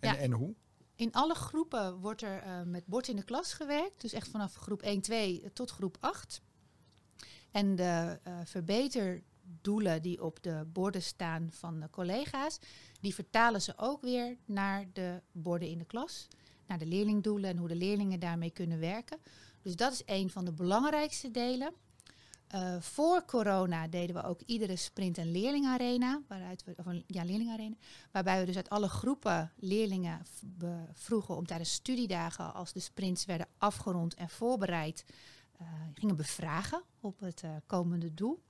Ja. 0.01 0.17
en 0.17 0.33
hoe? 0.33 0.55
In 1.03 1.13
alle 1.13 1.35
groepen 1.35 1.99
wordt 1.99 2.23
er 2.23 2.47
uh, 2.47 2.63
met 2.63 2.87
bord 2.87 3.09
in 3.09 3.17
de 3.17 3.23
klas 3.23 3.53
gewerkt. 3.53 4.01
Dus 4.01 4.13
echt 4.13 4.29
vanaf 4.29 4.55
groep 4.55 4.83
1, 4.83 5.01
2 5.01 5.53
tot 5.53 5.71
groep 5.71 5.97
8. 6.01 6.43
En 7.51 7.77
de 7.77 8.19
uh, 8.29 8.35
verbeterdoelen 9.53 10.03
die 10.03 10.23
op 10.23 10.43
de 10.43 10.67
borden 10.73 11.03
staan 11.03 11.49
van 11.51 11.81
de 11.81 11.91
collega's, 11.91 12.59
die 13.01 13.15
vertalen 13.15 13.63
ze 13.63 13.73
ook 13.77 14.03
weer 14.03 14.37
naar 14.45 14.87
de 14.93 15.23
borden 15.33 15.69
in 15.69 15.79
de 15.79 15.85
klas. 15.85 16.29
Naar 16.67 16.79
de 16.79 16.87
leerlingdoelen 16.87 17.51
en 17.51 17.57
hoe 17.57 17.69
de 17.69 17.77
leerlingen 17.77 18.21
daarmee 18.21 18.51
kunnen 18.51 18.79
werken. 18.79 19.19
Dus 19.63 19.77
dat 19.77 19.93
is 19.93 20.03
een 20.07 20.31
van 20.31 20.45
de 20.45 20.53
belangrijkste 20.53 21.31
delen. 21.31 21.73
Uh, 22.55 22.81
voor 22.81 23.25
corona 23.25 23.89
deden 23.89 24.15
we 24.17 24.23
ook 24.23 24.41
iedere 24.47 24.77
sprint 24.77 25.19
een 25.19 25.31
leerlingarena, 25.31 26.23
waaruit 26.29 26.65
we, 26.65 27.03
ja, 27.07 27.25
leerlingarena, 27.25 27.77
waarbij 28.11 28.41
we 28.41 28.47
dus 28.47 28.57
uit 28.57 28.69
alle 28.69 28.89
groepen 28.89 29.53
leerlingen 29.57 30.23
vroegen 30.93 31.37
om 31.37 31.47
tijdens 31.47 31.73
studiedagen, 31.73 32.55
als 32.55 32.73
de 32.73 32.81
sprints 32.81 33.25
werden 33.25 33.47
afgerond 33.59 34.15
en 34.15 34.29
voorbereid, 34.29 35.05
uh, 35.61 35.69
gingen 35.95 36.17
bevragen 36.17 36.83
op 37.01 37.21
het 37.21 37.43
uh, 37.43 37.51
komende 37.67 38.15
doel. 38.15 38.43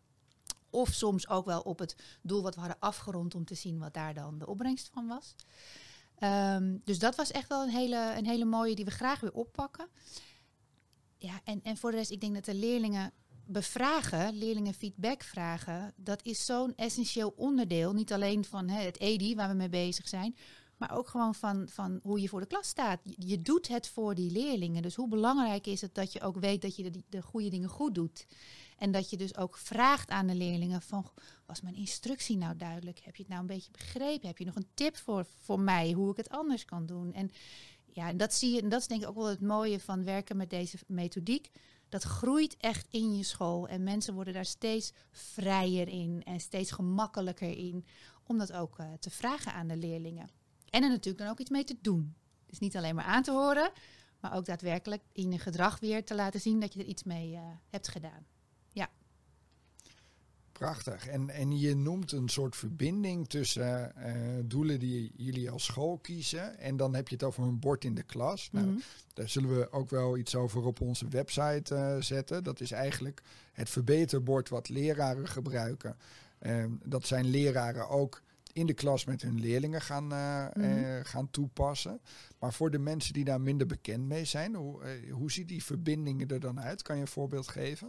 Of 0.72 0.92
soms 0.92 1.28
ook 1.28 1.44
wel 1.44 1.60
op 1.60 1.78
het 1.78 1.96
doel 2.22 2.42
wat 2.42 2.54
we 2.54 2.60
hadden 2.60 2.80
afgerond 2.80 3.34
om 3.34 3.44
te 3.44 3.54
zien 3.54 3.78
wat 3.78 3.94
daar 3.94 4.14
dan 4.14 4.38
de 4.38 4.46
opbrengst 4.46 4.90
van 4.92 5.06
was. 5.06 5.34
Um, 6.18 6.80
dus 6.84 6.98
dat 6.98 7.16
was 7.16 7.30
echt 7.30 7.48
wel 7.48 7.62
een 7.62 7.68
hele, 7.68 8.14
een 8.16 8.26
hele 8.26 8.44
mooie 8.44 8.74
die 8.74 8.84
we 8.84 8.90
graag 8.90 9.20
weer 9.20 9.32
oppakken. 9.32 9.88
Ja, 11.18 11.40
en, 11.44 11.60
en 11.62 11.76
voor 11.76 11.90
de 11.90 11.96
rest, 11.96 12.10
ik 12.10 12.20
denk 12.20 12.34
dat 12.34 12.44
de 12.44 12.54
leerlingen 12.54 13.12
bevragen, 13.46 14.38
leerlingen 14.38 14.74
feedback 14.74 15.22
vragen, 15.22 15.92
dat 15.96 16.24
is 16.24 16.44
zo'n 16.44 16.74
essentieel 16.76 17.32
onderdeel. 17.36 17.92
Niet 17.92 18.12
alleen 18.12 18.44
van 18.44 18.68
het 18.68 18.98
EDI 19.00 19.34
waar 19.34 19.48
we 19.48 19.54
mee 19.54 19.68
bezig 19.68 20.08
zijn, 20.08 20.36
maar 20.76 20.96
ook 20.96 21.08
gewoon 21.08 21.34
van, 21.34 21.68
van 21.68 22.00
hoe 22.02 22.20
je 22.20 22.28
voor 22.28 22.40
de 22.40 22.46
klas 22.46 22.68
staat. 22.68 23.00
Je, 23.02 23.14
je, 23.16 23.42
doet 23.42 23.68
het 23.68 23.88
voor 23.88 24.14
die 24.14 24.30
leerlingen. 24.30 24.82
Dus 24.82 24.94
hoe 24.94 25.08
belangrijk 25.08 25.66
is 25.66 25.80
het 25.80 25.94
dat 25.94 26.12
je 26.12 26.20
ook 26.20 26.36
weet 26.36 26.62
dat 26.62 26.76
je 26.76 26.90
de, 26.90 27.02
de 27.08 27.22
goede 27.22 27.48
dingen 27.48 27.68
goed 27.68 27.94
doet. 27.94 28.26
En 28.82 28.90
dat 28.90 29.10
je 29.10 29.16
dus 29.16 29.36
ook 29.36 29.56
vraagt 29.56 30.10
aan 30.10 30.26
de 30.26 30.34
leerlingen 30.34 30.82
van, 30.82 31.10
was 31.46 31.60
mijn 31.60 31.74
instructie 31.74 32.36
nou 32.36 32.56
duidelijk? 32.56 32.98
Heb 32.98 33.16
je 33.16 33.22
het 33.22 33.30
nou 33.30 33.40
een 33.40 33.54
beetje 33.54 33.70
begrepen? 33.70 34.28
Heb 34.28 34.38
je 34.38 34.44
nog 34.44 34.54
een 34.54 34.68
tip 34.74 34.96
voor, 34.96 35.26
voor 35.38 35.60
mij 35.60 35.92
hoe 35.92 36.10
ik 36.10 36.16
het 36.16 36.28
anders 36.28 36.64
kan 36.64 36.86
doen? 36.86 37.12
En 37.12 37.30
ja, 37.86 38.12
dat 38.12 38.34
zie 38.34 38.54
je, 38.54 38.62
en 38.62 38.68
dat 38.68 38.80
is 38.80 38.86
denk 38.86 39.02
ik 39.02 39.08
ook 39.08 39.14
wel 39.14 39.26
het 39.26 39.40
mooie 39.40 39.80
van 39.80 40.04
werken 40.04 40.36
met 40.36 40.50
deze 40.50 40.78
methodiek 40.86 41.50
dat 41.88 42.02
groeit 42.02 42.56
echt 42.56 42.86
in 42.90 43.16
je 43.16 43.22
school. 43.22 43.68
En 43.68 43.82
mensen 43.82 44.14
worden 44.14 44.34
daar 44.34 44.44
steeds 44.44 44.92
vrijer 45.10 45.88
in 45.88 46.22
en 46.24 46.40
steeds 46.40 46.70
gemakkelijker 46.70 47.58
in. 47.58 47.86
Om 48.26 48.38
dat 48.38 48.52
ook 48.52 48.78
uh, 48.78 48.86
te 49.00 49.10
vragen 49.10 49.52
aan 49.52 49.68
de 49.68 49.76
leerlingen. 49.76 50.30
En 50.70 50.82
er 50.82 50.88
natuurlijk 50.88 51.18
dan 51.18 51.28
ook 51.32 51.40
iets 51.40 51.50
mee 51.50 51.64
te 51.64 51.76
doen. 51.80 52.14
Dus 52.46 52.58
niet 52.58 52.76
alleen 52.76 52.94
maar 52.94 53.04
aan 53.04 53.22
te 53.22 53.32
horen, 53.32 53.70
maar 54.20 54.36
ook 54.36 54.44
daadwerkelijk 54.44 55.02
in 55.12 55.32
je 55.32 55.38
gedrag 55.38 55.80
weer 55.80 56.04
te 56.04 56.14
laten 56.14 56.40
zien 56.40 56.60
dat 56.60 56.74
je 56.74 56.80
er 56.80 56.86
iets 56.86 57.02
mee 57.02 57.32
uh, 57.32 57.40
hebt 57.70 57.88
gedaan. 57.88 58.26
Prachtig. 60.62 61.06
En, 61.06 61.30
en 61.30 61.58
je 61.58 61.76
noemt 61.76 62.12
een 62.12 62.28
soort 62.28 62.56
verbinding 62.56 63.28
tussen 63.28 63.92
uh, 63.98 64.12
doelen 64.44 64.78
die 64.78 65.12
jullie 65.16 65.50
als 65.50 65.64
school 65.64 65.98
kiezen. 65.98 66.58
En 66.58 66.76
dan 66.76 66.94
heb 66.94 67.08
je 67.08 67.14
het 67.14 67.24
over 67.24 67.42
een 67.42 67.58
bord 67.58 67.84
in 67.84 67.94
de 67.94 68.02
klas. 68.02 68.48
Nou, 68.52 68.66
Mhm. 68.66 68.78
Daar 69.14 69.28
zullen 69.28 69.58
we 69.58 69.72
ook 69.72 69.90
wel 69.90 70.16
iets 70.16 70.34
over 70.34 70.64
op 70.64 70.80
onze 70.80 71.08
website 71.08 71.74
uh, 71.74 71.96
zetten. 72.00 72.44
Dat 72.44 72.60
is 72.60 72.70
eigenlijk 72.70 73.22
het 73.52 73.70
verbeterbord 73.70 74.48
wat 74.48 74.68
leraren 74.68 75.28
gebruiken. 75.28 75.96
Uh, 76.42 76.64
dat 76.84 77.06
zijn 77.06 77.26
leraren 77.26 77.88
ook 77.88 78.22
in 78.52 78.66
de 78.66 78.72
klas 78.74 79.04
met 79.04 79.22
hun 79.22 79.40
leerlingen 79.40 79.80
gaan, 79.80 80.12
uh, 80.12 80.46
Mhm. 80.54 81.04
gaan 81.04 81.30
toepassen. 81.30 82.00
Maar 82.38 82.52
voor 82.52 82.70
de 82.70 82.78
mensen 82.78 83.12
die 83.12 83.24
daar 83.24 83.40
minder 83.40 83.66
bekend 83.66 84.04
mee 84.06 84.24
zijn, 84.24 84.54
hoe, 84.54 84.82
eh, 84.82 85.12
hoe 85.12 85.32
ziet 85.32 85.48
die 85.48 85.64
verbindingen 85.64 86.28
er 86.28 86.40
dan 86.40 86.60
uit? 86.60 86.82
Kan 86.82 86.96
je 86.96 87.02
een 87.02 87.08
voorbeeld 87.08 87.48
geven? 87.48 87.88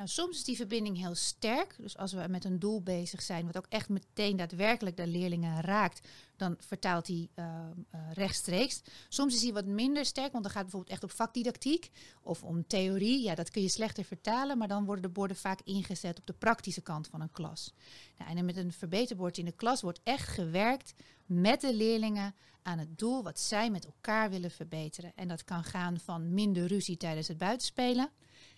Nou, 0.00 0.12
soms 0.12 0.36
is 0.36 0.44
die 0.44 0.56
verbinding 0.56 0.98
heel 0.98 1.14
sterk. 1.14 1.74
Dus 1.78 1.96
als 1.96 2.12
we 2.12 2.26
met 2.28 2.44
een 2.44 2.58
doel 2.58 2.82
bezig 2.82 3.22
zijn, 3.22 3.46
wat 3.46 3.56
ook 3.56 3.66
echt 3.68 3.88
meteen 3.88 4.36
daadwerkelijk 4.36 4.96
de 4.96 5.06
leerlingen 5.06 5.60
raakt, 5.60 6.08
dan 6.36 6.56
vertaalt 6.58 7.06
die 7.06 7.30
uh, 7.34 7.44
uh, 7.44 8.00
rechtstreeks. 8.12 8.82
Soms 9.08 9.34
is 9.34 9.40
die 9.40 9.52
wat 9.52 9.64
minder 9.64 10.04
sterk, 10.04 10.32
want 10.32 10.44
dan 10.44 10.52
gaat 10.52 10.62
het 10.62 10.70
bijvoorbeeld 10.70 10.92
echt 10.92 11.04
op 11.04 11.10
vakdidactiek 11.16 11.90
of 12.22 12.42
om 12.42 12.66
theorie. 12.66 13.22
Ja, 13.22 13.34
dat 13.34 13.50
kun 13.50 13.62
je 13.62 13.68
slechter 13.68 14.04
vertalen, 14.04 14.58
maar 14.58 14.68
dan 14.68 14.84
worden 14.84 15.02
de 15.02 15.08
borden 15.08 15.36
vaak 15.36 15.60
ingezet 15.64 16.18
op 16.18 16.26
de 16.26 16.32
praktische 16.32 16.82
kant 16.82 17.06
van 17.06 17.20
een 17.20 17.32
klas. 17.32 17.74
Nou, 18.18 18.36
en 18.36 18.44
met 18.44 18.56
een 18.56 18.72
verbeterbord 18.72 19.38
in 19.38 19.44
de 19.44 19.52
klas 19.52 19.80
wordt 19.80 20.00
echt 20.02 20.28
gewerkt 20.28 20.94
met 21.26 21.60
de 21.60 21.74
leerlingen 21.74 22.34
aan 22.62 22.78
het 22.78 22.98
doel 22.98 23.22
wat 23.22 23.40
zij 23.40 23.70
met 23.70 23.84
elkaar 23.84 24.30
willen 24.30 24.50
verbeteren. 24.50 25.12
En 25.14 25.28
dat 25.28 25.44
kan 25.44 25.64
gaan 25.64 25.98
van 25.98 26.34
minder 26.34 26.66
ruzie 26.66 26.96
tijdens 26.96 27.28
het 27.28 27.38
buitenspelen. 27.38 28.10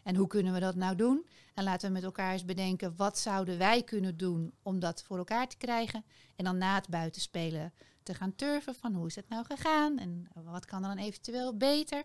En 0.03 0.17
hoe 0.17 0.27
kunnen 0.27 0.53
we 0.53 0.61
dat 0.61 0.75
nou 0.75 0.97
doen? 0.97 1.27
En 1.55 1.65
laten 1.65 1.89
we 1.89 1.95
met 1.95 2.03
elkaar 2.03 2.33
eens 2.33 2.45
bedenken, 2.45 2.97
wat 2.97 3.19
zouden 3.19 3.59
wij 3.59 3.83
kunnen 3.83 4.17
doen 4.17 4.53
om 4.63 4.79
dat 4.79 5.03
voor 5.03 5.19
elkaar 5.19 5.49
te 5.49 5.57
krijgen? 5.57 6.05
En 6.37 6.45
dan 6.45 6.59
na 6.59 6.75
het 6.75 6.89
buitenspelen 6.89 7.73
te 8.03 8.15
gaan 8.15 8.35
turven 8.35 8.75
van 8.75 8.95
hoe 8.95 9.07
is 9.07 9.17
het 9.17 9.29
nou 9.29 9.45
gegaan? 9.45 9.99
En 9.99 10.29
wat 10.35 10.65
kan 10.65 10.83
er 10.83 10.89
dan 10.95 11.05
eventueel 11.05 11.57
beter? 11.57 12.05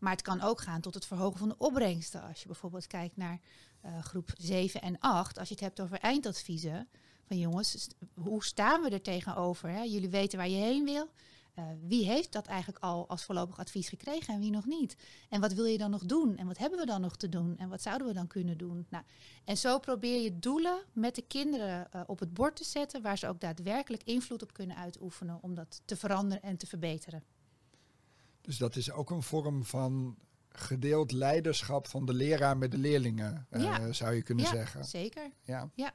Maar 0.00 0.12
het 0.12 0.22
kan 0.22 0.40
ook 0.40 0.60
gaan 0.60 0.80
tot 0.80 0.94
het 0.94 1.06
verhogen 1.06 1.38
van 1.38 1.48
de 1.48 1.58
opbrengsten. 1.58 2.22
Als 2.22 2.40
je 2.40 2.46
bijvoorbeeld 2.46 2.86
kijkt 2.86 3.16
naar 3.16 3.40
uh, 3.84 3.98
groep 4.02 4.30
7 4.36 4.82
en 4.82 4.98
8, 4.98 5.38
als 5.38 5.48
je 5.48 5.54
het 5.54 5.62
hebt 5.62 5.80
over 5.80 5.98
eindadviezen. 5.98 6.88
Van 7.26 7.38
jongens, 7.38 7.88
hoe 8.14 8.44
staan 8.44 8.82
we 8.82 8.90
er 8.90 9.02
tegenover? 9.02 9.68
Hè? 9.68 9.82
Jullie 9.82 10.08
weten 10.08 10.38
waar 10.38 10.48
je 10.48 10.56
heen 10.56 10.84
wil. 10.84 11.10
Uh, 11.58 11.64
wie 11.86 12.06
heeft 12.06 12.32
dat 12.32 12.46
eigenlijk 12.46 12.84
al 12.84 13.08
als 13.08 13.24
voorlopig 13.24 13.58
advies 13.58 13.88
gekregen 13.88 14.34
en 14.34 14.40
wie 14.40 14.50
nog 14.50 14.66
niet? 14.66 14.96
En 15.28 15.40
wat 15.40 15.52
wil 15.52 15.64
je 15.64 15.78
dan 15.78 15.90
nog 15.90 16.04
doen? 16.04 16.36
En 16.36 16.46
wat 16.46 16.58
hebben 16.58 16.78
we 16.78 16.86
dan 16.86 17.00
nog 17.00 17.16
te 17.16 17.28
doen? 17.28 17.56
En 17.56 17.68
wat 17.68 17.82
zouden 17.82 18.06
we 18.06 18.12
dan 18.12 18.26
kunnen 18.26 18.58
doen? 18.58 18.86
Nou, 18.88 19.04
en 19.44 19.56
zo 19.56 19.78
probeer 19.78 20.22
je 20.22 20.38
doelen 20.38 20.82
met 20.92 21.14
de 21.14 21.22
kinderen 21.22 21.88
uh, 21.94 22.02
op 22.06 22.18
het 22.18 22.34
bord 22.34 22.56
te 22.56 22.64
zetten, 22.64 23.02
waar 23.02 23.18
ze 23.18 23.28
ook 23.28 23.40
daadwerkelijk 23.40 24.02
invloed 24.02 24.42
op 24.42 24.52
kunnen 24.52 24.76
uitoefenen 24.76 25.38
om 25.42 25.54
dat 25.54 25.82
te 25.84 25.96
veranderen 25.96 26.42
en 26.42 26.56
te 26.56 26.66
verbeteren. 26.66 27.24
Dus 28.40 28.56
dat 28.56 28.76
is 28.76 28.90
ook 28.90 29.10
een 29.10 29.22
vorm 29.22 29.64
van 29.64 30.16
gedeeld 30.48 31.12
leiderschap 31.12 31.86
van 31.86 32.06
de 32.06 32.14
leraar 32.14 32.58
met 32.58 32.70
de 32.70 32.78
leerlingen, 32.78 33.46
uh, 33.50 33.62
ja. 33.62 33.92
zou 33.92 34.14
je 34.14 34.22
kunnen 34.22 34.44
ja, 34.44 34.50
zeggen. 34.50 34.84
Zeker. 34.84 35.30
Ja. 35.42 35.70
ja. 35.74 35.92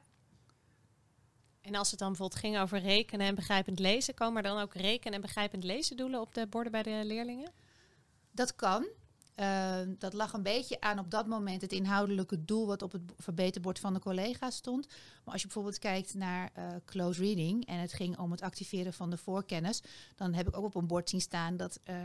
En 1.64 1.74
als 1.74 1.90
het 1.90 1.98
dan 1.98 2.08
bijvoorbeeld 2.08 2.40
ging 2.40 2.58
over 2.58 2.78
rekenen 2.78 3.26
en 3.26 3.34
begrijpend 3.34 3.78
lezen, 3.78 4.14
komen 4.14 4.42
er 4.42 4.48
dan 4.50 4.62
ook 4.62 4.74
rekenen 4.74 5.14
en 5.14 5.20
begrijpend 5.20 5.64
lezen 5.64 5.96
doelen 5.96 6.20
op 6.20 6.34
de 6.34 6.46
borden 6.46 6.72
bij 6.72 6.82
de 6.82 7.00
leerlingen? 7.04 7.52
Dat 8.30 8.54
kan. 8.54 8.86
Uh, 9.40 9.76
dat 9.98 10.12
lag 10.12 10.32
een 10.32 10.42
beetje 10.42 10.80
aan 10.80 10.98
op 10.98 11.10
dat 11.10 11.26
moment 11.26 11.60
het 11.60 11.72
inhoudelijke 11.72 12.44
doel 12.44 12.66
wat 12.66 12.82
op 12.82 12.92
het 12.92 13.02
verbeterbord 13.16 13.78
van 13.78 13.94
de 13.94 14.00
collega's 14.00 14.56
stond. 14.56 14.86
Maar 15.24 15.32
als 15.32 15.40
je 15.40 15.46
bijvoorbeeld 15.46 15.78
kijkt 15.78 16.14
naar 16.14 16.50
uh, 16.58 16.66
close 16.84 17.20
reading 17.20 17.66
en 17.66 17.78
het 17.78 17.92
ging 17.92 18.18
om 18.18 18.30
het 18.30 18.40
activeren 18.40 18.92
van 18.92 19.10
de 19.10 19.16
voorkennis, 19.16 19.82
dan 20.16 20.34
heb 20.34 20.48
ik 20.48 20.56
ook 20.56 20.64
op 20.64 20.74
een 20.74 20.86
bord 20.86 21.10
zien 21.10 21.20
staan 21.20 21.56
dat 21.56 21.80
uh, 21.84 21.96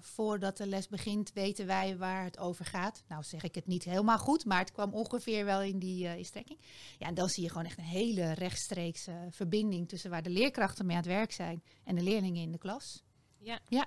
voordat 0.00 0.56
de 0.56 0.66
les 0.66 0.88
begint 0.88 1.32
weten 1.32 1.66
wij 1.66 1.96
waar 1.96 2.24
het 2.24 2.38
over 2.38 2.64
gaat. 2.64 3.02
Nou 3.08 3.22
zeg 3.22 3.42
ik 3.42 3.54
het 3.54 3.66
niet 3.66 3.84
helemaal 3.84 4.18
goed, 4.18 4.44
maar 4.44 4.58
het 4.58 4.72
kwam 4.72 4.94
ongeveer 4.94 5.44
wel 5.44 5.62
in 5.62 5.78
die 5.78 6.24
strekking. 6.24 6.58
Ja, 6.98 7.06
en 7.06 7.14
dan 7.14 7.28
zie 7.28 7.42
je 7.42 7.48
gewoon 7.48 7.66
echt 7.66 7.78
een 7.78 7.84
hele 7.84 8.32
rechtstreekse 8.32 9.12
verbinding 9.30 9.88
tussen 9.88 10.10
waar 10.10 10.22
de 10.22 10.30
leerkrachten 10.30 10.86
mee 10.86 10.96
aan 10.96 11.02
het 11.02 11.12
werk 11.12 11.32
zijn 11.32 11.62
en 11.84 11.94
de 11.94 12.02
leerlingen 12.02 12.42
in 12.42 12.52
de 12.52 12.58
klas. 12.58 13.02
Ja. 13.38 13.60
ja. 13.68 13.86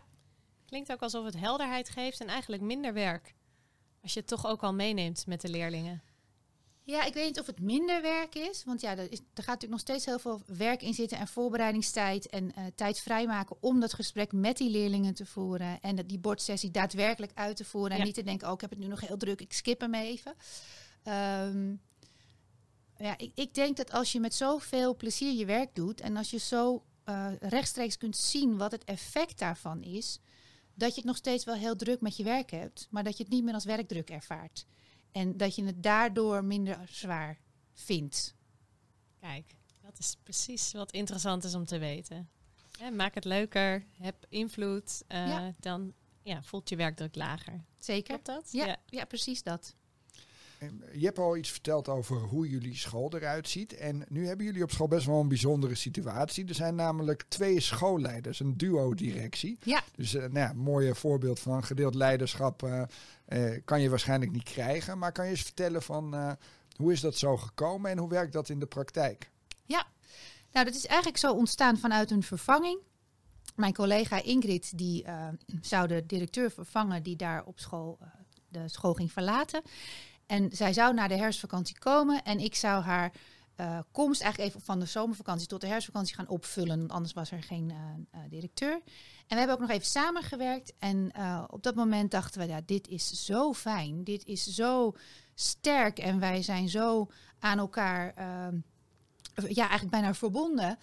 Klinkt 0.75 0.93
ook 0.93 1.01
alsof 1.01 1.25
het 1.25 1.39
helderheid 1.39 1.89
geeft 1.89 2.21
en 2.21 2.27
eigenlijk 2.27 2.61
minder 2.61 2.93
werk. 2.93 3.35
Als 4.01 4.13
je 4.13 4.19
het 4.19 4.27
toch 4.27 4.47
ook 4.47 4.63
al 4.63 4.73
meeneemt 4.73 5.27
met 5.27 5.41
de 5.41 5.49
leerlingen. 5.49 6.03
Ja, 6.81 7.03
ik 7.03 7.13
weet 7.13 7.25
niet 7.25 7.39
of 7.39 7.45
het 7.45 7.59
minder 7.59 8.01
werk 8.01 8.35
is. 8.35 8.63
Want 8.63 8.81
ja, 8.81 8.97
er, 8.97 9.11
is, 9.11 9.19
er 9.19 9.23
gaat 9.43 9.45
natuurlijk 9.45 9.71
nog 9.71 9.79
steeds 9.79 10.05
heel 10.05 10.19
veel 10.19 10.41
werk 10.45 10.81
in 10.81 10.93
zitten 10.93 11.17
en 11.17 11.27
voorbereidingstijd 11.27 12.29
en 12.29 12.43
uh, 12.43 12.65
tijd 12.75 12.99
vrijmaken 12.99 13.57
om 13.59 13.79
dat 13.79 13.93
gesprek 13.93 14.31
met 14.31 14.57
die 14.57 14.69
leerlingen 14.69 15.13
te 15.13 15.25
voeren. 15.25 15.81
En 15.81 15.95
dat, 15.95 16.09
die 16.09 16.19
bordsessie 16.19 16.71
daadwerkelijk 16.71 17.31
uit 17.35 17.55
te 17.57 17.65
voeren. 17.65 17.97
En 17.97 18.03
niet 18.03 18.15
te 18.15 18.23
denken, 18.23 18.47
oh, 18.47 18.53
ik 18.53 18.61
heb 18.61 18.69
het 18.69 18.79
nu 18.79 18.87
nog 18.87 18.99
heel 18.99 19.17
druk, 19.17 19.41
ik 19.41 19.53
skip 19.53 19.81
hem 19.81 19.93
even. 19.93 20.35
Ehm, 21.03 21.75
ja, 22.97 23.17
ik, 23.17 23.31
ik 23.35 23.53
denk 23.53 23.77
dat 23.77 23.91
als 23.91 24.11
je 24.11 24.19
met 24.19 24.33
zoveel 24.33 24.95
plezier 24.95 25.33
je 25.33 25.45
werk 25.45 25.75
doet 25.75 26.01
en 26.01 26.17
als 26.17 26.29
je 26.29 26.39
zo 26.39 26.83
uh, 27.05 27.27
rechtstreeks 27.39 27.97
kunt 27.97 28.17
zien 28.17 28.57
wat 28.57 28.71
het 28.71 28.83
effect 28.83 29.39
daarvan 29.39 29.83
is, 29.83 30.19
dat 30.75 30.89
je 30.89 30.95
het 30.95 31.05
nog 31.05 31.15
steeds 31.17 31.43
wel 31.43 31.55
heel 31.55 31.75
druk 31.75 32.01
met 32.01 32.17
je 32.17 32.23
werk 32.23 32.51
hebt, 32.51 32.87
maar 32.89 33.03
dat 33.03 33.17
je 33.17 33.23
het 33.23 33.31
niet 33.31 33.43
meer 33.43 33.53
als 33.53 33.65
werkdruk 33.65 34.09
ervaart. 34.09 34.65
En 35.11 35.37
dat 35.37 35.55
je 35.55 35.63
het 35.63 35.83
daardoor 35.83 36.43
minder 36.43 36.79
zwaar 36.89 37.39
vindt. 37.73 38.35
Kijk, 39.19 39.55
dat 39.81 39.99
is 39.99 40.17
precies 40.23 40.71
wat 40.71 40.91
interessant 40.91 41.43
is 41.43 41.55
om 41.55 41.65
te 41.65 41.77
weten. 41.77 42.29
Maak 42.93 43.15
het 43.15 43.25
leuker, 43.25 43.85
heb 43.97 44.25
invloed, 44.29 45.03
eh, 45.07 45.27
Ja. 45.27 45.53
dan 45.59 45.93
ja, 46.21 46.43
voelt 46.43 46.69
je 46.69 46.75
werkdruk 46.75 47.15
lager. 47.15 47.63
Zeker. 47.77 48.19
Klopt 48.19 48.25
dat? 48.25 48.51
Ja, 48.51 48.77
ja. 48.85 49.05
precies 49.05 49.43
dat. 49.43 49.75
En 50.59 50.83
Je 50.93 51.05
hebt 51.05 51.19
al 51.19 51.37
iets 51.37 51.51
verteld 51.51 51.87
over 51.87 52.17
hoe 52.17 52.49
jullie 52.49 52.75
school 52.75 53.13
eruit 53.13 53.49
ziet. 53.49 53.73
En 53.73 54.05
nu 54.09 54.27
hebben 54.27 54.45
jullie 54.45 54.63
op 54.63 54.71
school 54.71 54.87
best 54.87 55.05
wel 55.05 55.19
een 55.19 55.27
bijzondere 55.27 55.75
situatie. 55.75 56.47
Er 56.47 56.55
zijn 56.55 56.75
namelijk 56.75 57.25
twee 57.27 57.59
schoolleiders, 57.59 58.39
een 58.39 58.57
duo-directie. 58.57 59.57
Ja. 59.63 59.83
Dus 59.95 60.13
eh, 60.13 60.21
nou 60.21 60.39
ja, 60.39 60.49
een 60.49 60.57
mooie 60.57 60.95
voorbeeld 60.95 61.39
van 61.39 61.63
gedeeld 61.63 61.95
leiderschap 61.95 62.63
eh, 62.63 62.81
eh, 63.25 63.61
kan 63.65 63.81
je 63.81 63.89
waarschijnlijk 63.89 64.31
niet 64.31 64.43
krijgen. 64.43 64.97
Maar 64.97 65.11
kan 65.11 65.25
je 65.25 65.31
eens 65.31 65.41
vertellen 65.41 65.81
van 65.81 66.37
hoe 66.75 66.91
is 66.91 67.01
dat 67.01 67.17
zo 67.17 67.37
gekomen 67.37 67.91
en 67.91 67.97
hoe 67.97 68.09
werkt 68.09 68.33
dat 68.33 68.49
in 68.49 68.59
de 68.59 68.65
praktijk? 68.65 69.33
Nou, 70.51 70.67
dat 70.67 70.75
is 70.75 70.85
eigenlijk 70.85 71.17
zo 71.17 71.33
ontstaan 71.33 71.77
vanuit 71.77 72.11
een 72.11 72.23
vervanging. 72.23 72.79
Mijn 73.55 73.73
collega 73.73 74.23
Ingrid, 74.23 74.77
die 74.77 75.05
zou 75.61 75.87
de 75.87 76.05
directeur 76.05 76.51
vervangen 76.51 77.03
die 77.03 77.15
daar 77.15 77.45
op 77.45 77.59
school 77.59 77.99
de 78.55 78.69
school 78.69 78.93
ging 78.93 79.11
verlaten. 79.11 79.61
En 80.25 80.49
zij 80.51 80.73
zou 80.73 80.93
naar 80.93 81.07
de 81.07 81.17
herfstvakantie 81.17 81.79
komen 81.79 82.23
en 82.23 82.39
ik 82.39 82.55
zou 82.55 82.83
haar 82.83 83.11
eh, 83.55 83.79
komst 83.91 84.21
eigenlijk 84.21 84.51
even 84.51 84.65
van 84.65 84.79
de 84.79 84.85
zomervakantie 84.85 85.47
tot 85.47 85.61
de 85.61 85.67
herfstvakantie 85.67 86.15
gaan 86.15 86.27
opvullen. 86.27 86.77
Want 86.77 86.91
anders 86.91 87.13
was 87.13 87.31
er 87.31 87.43
geen 87.43 87.71
eh, 87.71 87.77
eh, 88.11 88.29
directeur. 88.29 88.73
En 88.73 88.81
we 89.27 89.35
hebben 89.35 89.55
ook 89.55 89.61
nog 89.61 89.69
even 89.69 89.85
samengewerkt. 89.85 90.73
En 90.79 91.11
op 91.49 91.63
dat 91.63 91.75
moment 91.75 92.11
dachten 92.11 92.41
we, 92.41 92.47
ja, 92.47 92.61
dit 92.65 92.87
is 92.87 93.25
zo 93.25 93.53
fijn. 93.53 94.03
Dit 94.03 94.25
is 94.25 94.43
zo 94.43 94.95
sterk. 95.35 95.99
En 95.99 96.19
wij 96.19 96.41
zijn 96.41 96.69
zo 96.69 97.09
aan 97.39 97.57
elkaar, 97.57 98.13
eh, 98.15 99.49
ja, 99.49 99.61
eigenlijk 99.61 99.91
bijna 99.91 100.13
verbonden. 100.13 100.77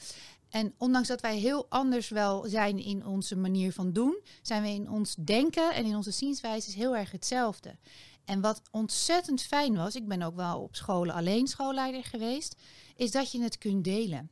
En 0.49 0.75
ondanks 0.79 1.09
dat 1.09 1.21
wij 1.21 1.39
heel 1.39 1.67
anders 1.69 2.09
wel 2.09 2.45
zijn 2.47 2.79
in 2.79 3.07
onze 3.07 3.37
manier 3.37 3.73
van 3.73 3.93
doen, 3.93 4.21
zijn 4.43 4.63
we 4.63 4.69
in 4.69 4.91
ons 4.91 5.15
denken 5.15 5.75
en 5.75 5.85
in 5.85 5.97
onze 5.97 6.11
zienswijze 6.11 6.71
heel 6.71 6.97
erg 6.97 7.11
hetzelfde. 7.11 7.77
En 8.25 8.41
wat 8.41 8.63
ontzettend 8.71 9.43
fijn 9.43 9.77
was, 9.77 9.95
ik 9.95 10.09
ben 10.09 10.23
ook 10.23 10.37
wel 10.37 10.61
op 10.61 10.77
scholen 10.77 11.15
alleen 11.15 11.47
schoolleider 11.47 12.05
geweest, 12.05 12.57
is 12.97 13.11
dat 13.11 13.33
je 13.33 13.43
het 13.43 13.59
kunt 13.59 13.85
delen. 13.85 14.31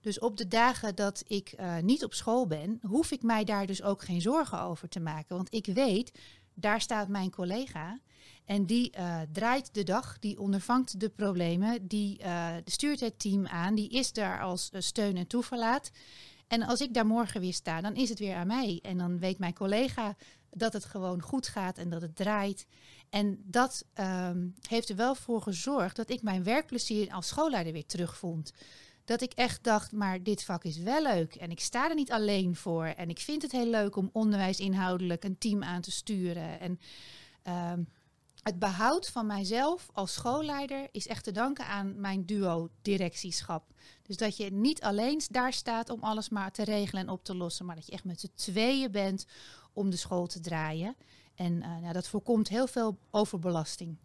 Dus 0.00 0.18
op 0.18 0.36
de 0.36 0.48
dagen 0.48 0.94
dat 0.94 1.24
ik 1.26 1.48
eh, 1.48 1.78
niet 1.78 2.04
op 2.04 2.14
school 2.14 2.46
ben, 2.46 2.78
hoef 2.82 3.10
ik 3.10 3.22
mij 3.22 3.44
daar 3.44 3.66
dus 3.66 3.82
ook 3.82 4.02
geen 4.02 4.20
zorgen 4.20 4.60
over 4.60 4.88
te 4.88 5.00
maken. 5.00 5.36
Want 5.36 5.54
ik 5.54 5.66
weet, 5.66 6.12
daar 6.54 6.80
staat 6.80 7.08
mijn 7.08 7.30
collega. 7.30 8.00
En 8.44 8.66
die 8.66 8.90
eh, 8.90 9.20
draait 9.32 9.74
de 9.74 9.82
dag, 9.82 10.18
die 10.18 10.38
ondervangt 10.38 11.00
de 11.00 11.08
problemen, 11.08 11.88
die 11.88 12.18
eh, 12.18 12.48
stuurt 12.64 13.00
het 13.00 13.18
team 13.18 13.46
aan, 13.46 13.74
die 13.74 13.88
is 13.88 14.12
daar 14.12 14.40
als 14.40 14.70
steun 14.78 15.16
en 15.16 15.26
toeverlaat. 15.26 15.90
En 16.48 16.62
als 16.62 16.80
ik 16.80 16.94
daar 16.94 17.06
morgen 17.06 17.40
weer 17.40 17.52
sta, 17.52 17.80
dan 17.80 17.94
is 17.94 18.08
het 18.08 18.18
weer 18.18 18.34
aan 18.34 18.46
mij. 18.46 18.78
En 18.82 18.98
dan 18.98 19.18
weet 19.18 19.38
mijn 19.38 19.54
collega 19.54 20.16
dat 20.50 20.72
het 20.72 20.84
gewoon 20.84 21.22
goed 21.22 21.48
gaat 21.48 21.78
en 21.78 21.90
dat 21.90 22.02
het 22.02 22.16
draait. 22.16 22.66
En 23.12 23.42
dat 23.44 23.84
ehm, 23.92 24.48
heeft 24.68 24.88
er 24.88 24.96
wel 24.96 25.14
voor 25.14 25.42
gezorgd 25.42 25.96
dat 25.96 26.10
ik 26.10 26.22
mijn 26.22 26.42
werkplezier 26.42 27.12
als 27.12 27.28
schoolleider 27.28 27.72
weer 27.72 27.86
terugvond. 27.86 28.52
Dat 29.04 29.20
ik 29.20 29.32
echt 29.32 29.64
dacht, 29.64 29.92
maar 29.92 30.22
dit 30.22 30.44
vak 30.44 30.64
is 30.64 30.76
wel 30.76 31.02
leuk. 31.02 31.34
En 31.34 31.50
ik 31.50 31.60
sta 31.60 31.88
er 31.88 31.94
niet 31.94 32.12
alleen 32.12 32.56
voor. 32.56 32.84
En 32.84 33.08
ik 33.08 33.18
vind 33.18 33.42
het 33.42 33.52
heel 33.52 33.66
leuk 33.66 33.96
om 33.96 34.10
onderwijsinhoudelijk 34.12 35.24
een 35.24 35.38
team 35.38 35.62
aan 35.62 35.80
te 35.80 35.90
sturen. 35.90 36.60
En 36.60 36.80
ehm, 37.42 37.82
het 38.42 38.58
behoud 38.58 39.08
van 39.08 39.26
mijzelf 39.26 39.88
als 39.92 40.12
schoolleider 40.12 40.88
is 40.92 41.06
echt 41.06 41.24
te 41.24 41.32
danken 41.32 41.66
aan 41.66 42.00
mijn 42.00 42.26
duo-directieschap. 42.26 43.64
Dus 44.02 44.16
dat 44.16 44.36
je 44.36 44.52
niet 44.52 44.82
alleen 44.82 45.20
daar 45.30 45.52
staat 45.52 45.90
om 45.90 46.02
alles 46.02 46.28
maar 46.28 46.52
te 46.52 46.64
regelen 46.64 47.02
en 47.02 47.12
op 47.12 47.24
te 47.24 47.36
lossen, 47.36 47.66
maar 47.66 47.76
dat 47.76 47.86
je 47.86 47.92
echt 47.92 48.04
met 48.04 48.20
z'n 48.20 48.32
tweeën 48.34 48.90
bent 48.90 49.26
om 49.72 49.90
de 49.90 49.96
school 49.96 50.26
te 50.26 50.40
draaien. 50.40 50.96
En 51.34 51.62
eh, 51.62 51.68
nou, 51.80 51.92
dat 51.92 52.08
voorkomt 52.08 52.48
heel 52.48 52.66
veel 52.66 52.98
overbelasting. 53.10 53.96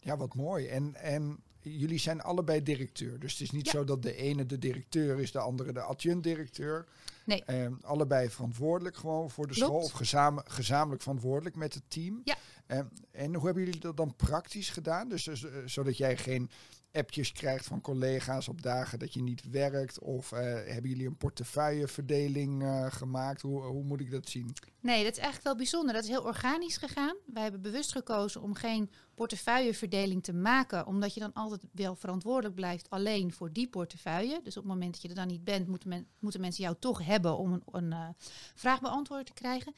Ja, 0.00 0.16
wat 0.16 0.34
mooi. 0.34 0.66
En, 0.66 0.94
en 0.94 1.38
jullie 1.60 1.98
zijn 1.98 2.20
allebei 2.22 2.62
directeur. 2.62 3.18
Dus 3.18 3.32
het 3.32 3.40
is 3.40 3.50
niet 3.50 3.64
Ja. 3.66 3.70
zo 3.72 3.84
dat 3.84 4.02
de 4.02 4.14
ene 4.14 4.46
de 4.46 4.58
directeur 4.58 5.18
is, 5.20 5.32
de 5.32 5.38
andere 5.38 5.72
de 5.72 5.80
adjunct-directeur. 5.80 6.86
Nee. 7.24 7.44
Ehm, 7.44 7.72
allebei 7.82 8.30
verantwoordelijk 8.30 8.96
gewoon 8.96 9.30
voor 9.30 9.46
de 9.46 9.52
Klopt. 9.54 9.70
school. 9.70 9.82
Of 9.84 9.90
gezame- 9.92 10.42
gezamenlijk 10.46 11.02
verantwoordelijk 11.02 11.56
met 11.56 11.74
het 11.74 11.82
team. 11.88 12.20
Ja. 12.24 12.36
Ehm, 12.66 12.86
en 13.10 13.34
hoe 13.34 13.44
hebben 13.44 13.64
jullie 13.64 13.80
dat 13.80 13.96
dan 13.96 14.14
praktisch 14.16 14.70
gedaan? 14.70 15.08
Dus, 15.08 15.24
dus, 15.24 15.44
eh, 15.44 15.52
zodat 15.64 15.96
jij 15.96 16.16
geen 16.16 16.50
appjes 16.96 17.32
krijgt 17.32 17.66
van 17.66 17.80
collega's 17.80 18.48
op 18.48 18.62
dagen 18.62 18.98
dat 18.98 19.14
je 19.14 19.22
niet 19.22 19.50
werkt? 19.50 19.98
Of 19.98 20.32
eh, 20.32 20.40
hebben 20.42 20.90
jullie 20.90 21.06
een 21.06 21.16
portefeuilleverdeling 21.16 22.62
eh, 22.62 22.86
gemaakt? 22.88 23.42
Hoe, 23.42 23.62
hoe 23.62 23.84
moet 23.84 24.00
ik 24.00 24.10
dat 24.10 24.28
zien? 24.28 24.52
Nee, 24.80 25.04
dat 25.04 25.12
is 25.12 25.18
eigenlijk 25.18 25.44
wel 25.44 25.56
bijzonder. 25.56 25.94
Dat 25.94 26.02
is 26.02 26.08
heel 26.08 26.22
organisch 26.22 26.76
gegaan. 26.76 27.16
Wij 27.26 27.42
hebben 27.42 27.62
bewust 27.62 27.92
gekozen 27.92 28.42
om 28.42 28.54
geen 28.54 28.90
portefeuilleverdeling 29.14 30.22
te 30.22 30.32
maken, 30.32 30.86
omdat 30.86 31.14
je 31.14 31.20
dan 31.20 31.32
altijd 31.32 31.62
wel 31.72 31.96
verantwoordelijk 31.96 32.54
blijft 32.54 32.90
alleen 32.90 33.32
voor 33.32 33.52
die 33.52 33.68
portefeuille. 33.68 34.40
Dus 34.42 34.56
op 34.56 34.62
het 34.62 34.72
moment 34.72 34.92
dat 34.92 35.02
je 35.02 35.08
er 35.08 35.14
dan 35.14 35.26
niet 35.26 35.44
bent, 35.44 35.66
moeten, 35.66 36.08
moeten 36.18 36.40
mensen 36.40 36.64
jou 36.64 36.76
toch 36.78 37.04
hebben 37.04 37.36
om 37.36 37.52
een, 37.52 37.62
een 37.70 37.92
eh, 37.92 38.08
vraag 38.54 38.80
beantwoord 38.80 39.26
te 39.26 39.32
krijgen. 39.32 39.74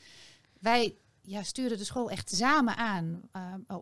Wij 0.60 0.96
ja, 1.22 1.42
sturen 1.42 1.78
de 1.78 1.84
school 1.84 2.10
echt 2.10 2.34
samen 2.34 2.76
aan 2.76 3.20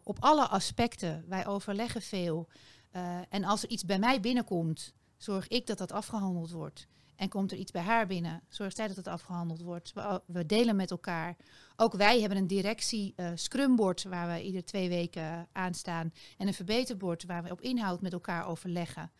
op 0.03 0.16
alle 0.20 0.46
aspecten. 0.46 1.25
Wij 1.29 1.46
overleggen 1.46 2.03
veel. 2.03 2.49
Eh, 2.97 3.19
en 3.29 3.45
als 3.45 3.63
er 3.63 3.69
iets 3.69 3.85
bij 3.85 3.99
mij 3.99 4.21
binnenkomt, 4.21 4.93
zorg 5.17 5.49
ik 5.49 5.67
dat 5.67 5.79
dat 5.79 5.93
afgehandeld 5.93 6.51
wordt. 6.51 6.87
En 7.17 7.29
komt 7.29 7.53
er 7.53 7.59
iets 7.59 7.71
bij 7.71 7.83
haar 7.83 8.07
binnen, 8.07 8.43
zorgt 8.49 8.77
zij 8.77 8.87
dat 8.87 8.97
het 8.97 9.07
afgehandeld 9.07 9.61
wordt. 9.61 9.93
We, 9.93 10.23
we 10.27 10.47
delen 10.47 10.77
met 10.77 10.91
elkaar. 10.91 11.37
Ook 11.77 11.93
wij 11.93 12.21
hebben 12.21 12.39
een 12.39 12.47
directie 12.47 13.13
eh 13.17 13.31
scrumboard 13.35 14.03
waar 14.03 14.35
we 14.35 14.43
ieder 14.43 14.65
twee 14.65 14.89
weken 14.89 15.49
aan 15.53 15.75
staan. 15.75 16.13
En 16.39 16.47
een 16.47 16.55
verbeterbord 16.55 17.25
waar 17.25 17.43
we 17.43 17.51
op 17.51 17.61
inhoud 17.61 18.01
met 18.01 18.13
elkaar 18.13 18.47
overleggen. 18.47 19.11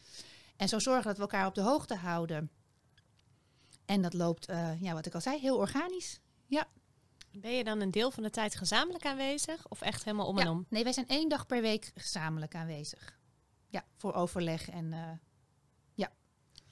En 0.57 0.69
zo 0.69 0.79
zorgen 0.79 1.05
dat 1.05 1.17
we 1.17 1.23
elkaar 1.23 1.47
op 1.47 1.55
de 1.55 1.61
hoogte 1.61 1.95
houden. 1.95 2.51
En 3.85 4.03
dat 4.03 4.15
loopt, 4.15 4.47
eh, 4.47 4.83
ja, 4.83 4.93
wat 4.93 5.07
ik 5.07 5.15
al 5.15 5.21
zei, 5.21 5.41
heel 5.41 5.57
organisch. 5.57 6.21
Ben 7.41 7.53
je 7.53 7.65
dan 7.65 7.81
een 7.81 7.91
deel 7.91 8.11
van 8.11 8.23
de 8.23 8.31
tijd 8.31 8.55
gezamenlijk 8.55 9.07
aanwezig 9.07 9.69
of 9.69 9.81
echt 9.81 10.05
helemaal 10.05 10.27
om 10.27 10.39
en 10.39 10.45
Ja. 10.45 10.51
om? 10.51 10.67
Nee, 10.69 10.83
wij 10.85 10.93
zijn 10.93 11.09
één 11.09 11.29
dag 11.29 11.47
per 11.47 11.61
week 11.61 11.93
gezamenlijk 11.95 12.55
aanwezig. 12.55 13.19
Ja, 13.77 13.85
voor 13.97 14.15
overleg. 14.15 14.71
En 14.71 14.93
eh, 14.93 15.11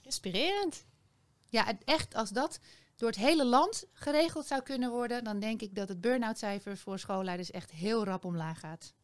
Inspirerend. 0.04 0.84
ja, 1.48 1.78
echt 1.84 2.14
als 2.14 2.30
dat 2.30 2.60
door 2.96 3.08
het 3.08 3.18
hele 3.18 3.44
land 3.44 3.86
geregeld 3.92 4.46
zou 4.46 4.62
kunnen 4.62 4.90
worden, 4.90 5.24
dan 5.24 5.40
denk 5.40 5.62
ik 5.62 5.74
dat 5.74 5.88
het 5.88 6.00
burn-out 6.00 6.38
cijfer 6.38 6.76
voor 6.76 6.98
schoolleiders 6.98 7.50
echt 7.50 7.70
heel 7.70 8.04
rap 8.04 8.24
omlaag 8.24 8.60
gaat. 8.60 8.94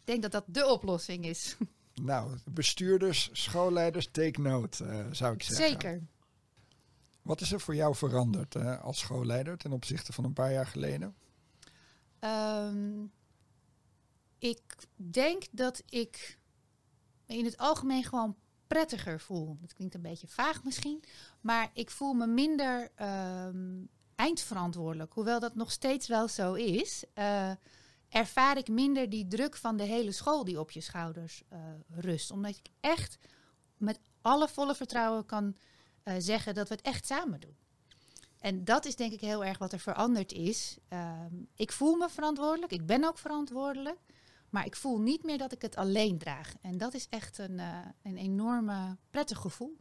Ik 0.00 0.06
denk 0.06 0.22
dat 0.22 0.32
dat 0.32 0.44
de 0.46 0.66
oplossing 0.66 1.24
is. 1.24 1.56
Nou, 2.02 2.38
bestuurders, 2.50 3.30
schoolleiders, 3.32 4.08
take 4.10 4.40
note, 4.40 4.84
eh, 4.84 5.06
zou 5.12 5.34
ik 5.34 5.42
zeggen. 5.42 5.66
Zeker. 5.68 6.02
Wat 7.22 7.40
is 7.40 7.52
er 7.52 7.60
voor 7.60 7.74
jou 7.74 7.94
veranderd 7.94 8.54
eh, 8.54 8.80
als 8.82 8.98
schoolleider 8.98 9.56
ten 9.56 9.72
opzichte 9.72 10.12
van 10.12 10.24
een 10.24 10.32
paar 10.32 10.52
jaar 10.52 10.66
geleden? 10.66 11.16
Ehm, 12.18 13.04
ik 14.38 14.62
denk 14.96 15.42
dat 15.50 15.82
ik 15.88 16.38
in 17.26 17.44
het 17.44 17.56
algemeen 17.56 18.04
gewoon 18.04 18.36
prettiger 18.66 19.20
voel. 19.20 19.56
Dat 19.60 19.74
klinkt 19.74 19.94
een 19.94 20.02
beetje 20.02 20.28
vaag 20.28 20.64
misschien, 20.64 21.02
maar 21.40 21.70
ik 21.72 21.90
voel 21.90 22.12
me 22.12 22.26
minder 22.26 22.90
ehm, 22.94 23.84
eindverantwoordelijk. 24.14 25.12
Hoewel 25.12 25.40
dat 25.40 25.54
nog 25.54 25.70
steeds 25.70 26.08
wel 26.08 26.28
zo 26.28 26.54
is, 26.54 27.04
eh, 27.14 27.50
ervaar 28.08 28.56
ik 28.56 28.68
minder 28.68 29.10
die 29.10 29.26
druk 29.26 29.56
van 29.56 29.76
de 29.76 29.82
hele 29.82 30.12
school 30.12 30.44
die 30.44 30.60
op 30.60 30.70
je 30.70 30.80
schouders 30.80 31.42
eh, 31.48 31.58
rust. 31.90 32.30
Omdat 32.30 32.56
ik 32.56 32.68
echt 32.80 33.18
met 33.76 33.98
alle 34.20 34.48
volle 34.48 34.74
vertrouwen 34.74 35.26
kan 35.26 35.56
eh, 36.02 36.14
zeggen 36.18 36.54
dat 36.54 36.68
we 36.68 36.74
het 36.74 36.84
echt 36.84 37.06
samen 37.06 37.40
doen. 37.40 37.56
En 38.38 38.64
dat 38.64 38.84
is 38.84 38.96
denk 38.96 39.12
ik 39.12 39.20
heel 39.20 39.44
erg 39.44 39.58
wat 39.58 39.72
er 39.72 39.78
veranderd 39.78 40.32
is. 40.32 40.76
Ehm, 40.88 41.34
ik 41.54 41.72
voel 41.72 41.96
me 41.96 42.08
verantwoordelijk, 42.08 42.72
ik 42.72 42.86
ben 42.86 43.04
ook 43.04 43.18
verantwoordelijk. 43.18 43.98
Maar 44.50 44.66
ik 44.66 44.76
voel 44.76 44.98
niet 44.98 45.22
meer 45.22 45.38
dat 45.38 45.52
ik 45.52 45.62
het 45.62 45.76
alleen 45.76 46.18
draag. 46.18 46.52
En 46.60 46.78
dat 46.78 46.94
is 46.94 47.06
echt 47.08 47.38
een, 47.38 47.58
eh, 47.58 47.78
een 48.02 48.16
enorme 48.16 48.96
prettig 49.10 49.38
gevoel. 49.38 49.76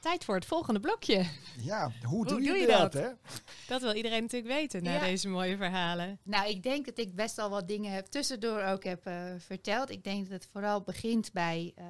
Tijd 0.00 0.24
voor 0.24 0.34
het 0.34 0.44
volgende 0.46 0.80
blokje. 0.80 1.26
Ja, 1.60 1.92
hoe, 2.02 2.26
doe, 2.26 2.42
doe 2.42 2.54
je 2.54 2.60
je 2.60 2.66
dat? 2.66 2.92
dat? 2.92 3.02
Hè? 3.02 3.10
Dat 3.68 3.82
wil 3.82 3.94
iedereen 3.94 4.22
natuurlijk 4.22 4.52
weten 4.52 4.82
na 4.82 4.92
Ja. 4.92 5.00
deze 5.00 5.28
mooie 5.28 5.56
verhalen. 5.56 6.18
Nou, 6.22 6.48
ik 6.48 6.62
denk 6.62 6.84
dat 6.86 6.98
ik 6.98 7.14
best 7.14 7.38
al 7.38 7.50
wat 7.50 7.68
dingen 7.68 7.92
heb 7.92 8.06
tussendoor 8.06 8.62
ook 8.62 8.84
heb 8.84 9.06
eh, 9.06 9.24
verteld. 9.38 9.90
Ik 9.90 10.04
denk 10.04 10.22
dat 10.22 10.32
het 10.42 10.48
vooral 10.52 10.80
begint 10.82 11.32
bij 11.32 11.72
eh, 11.76 11.86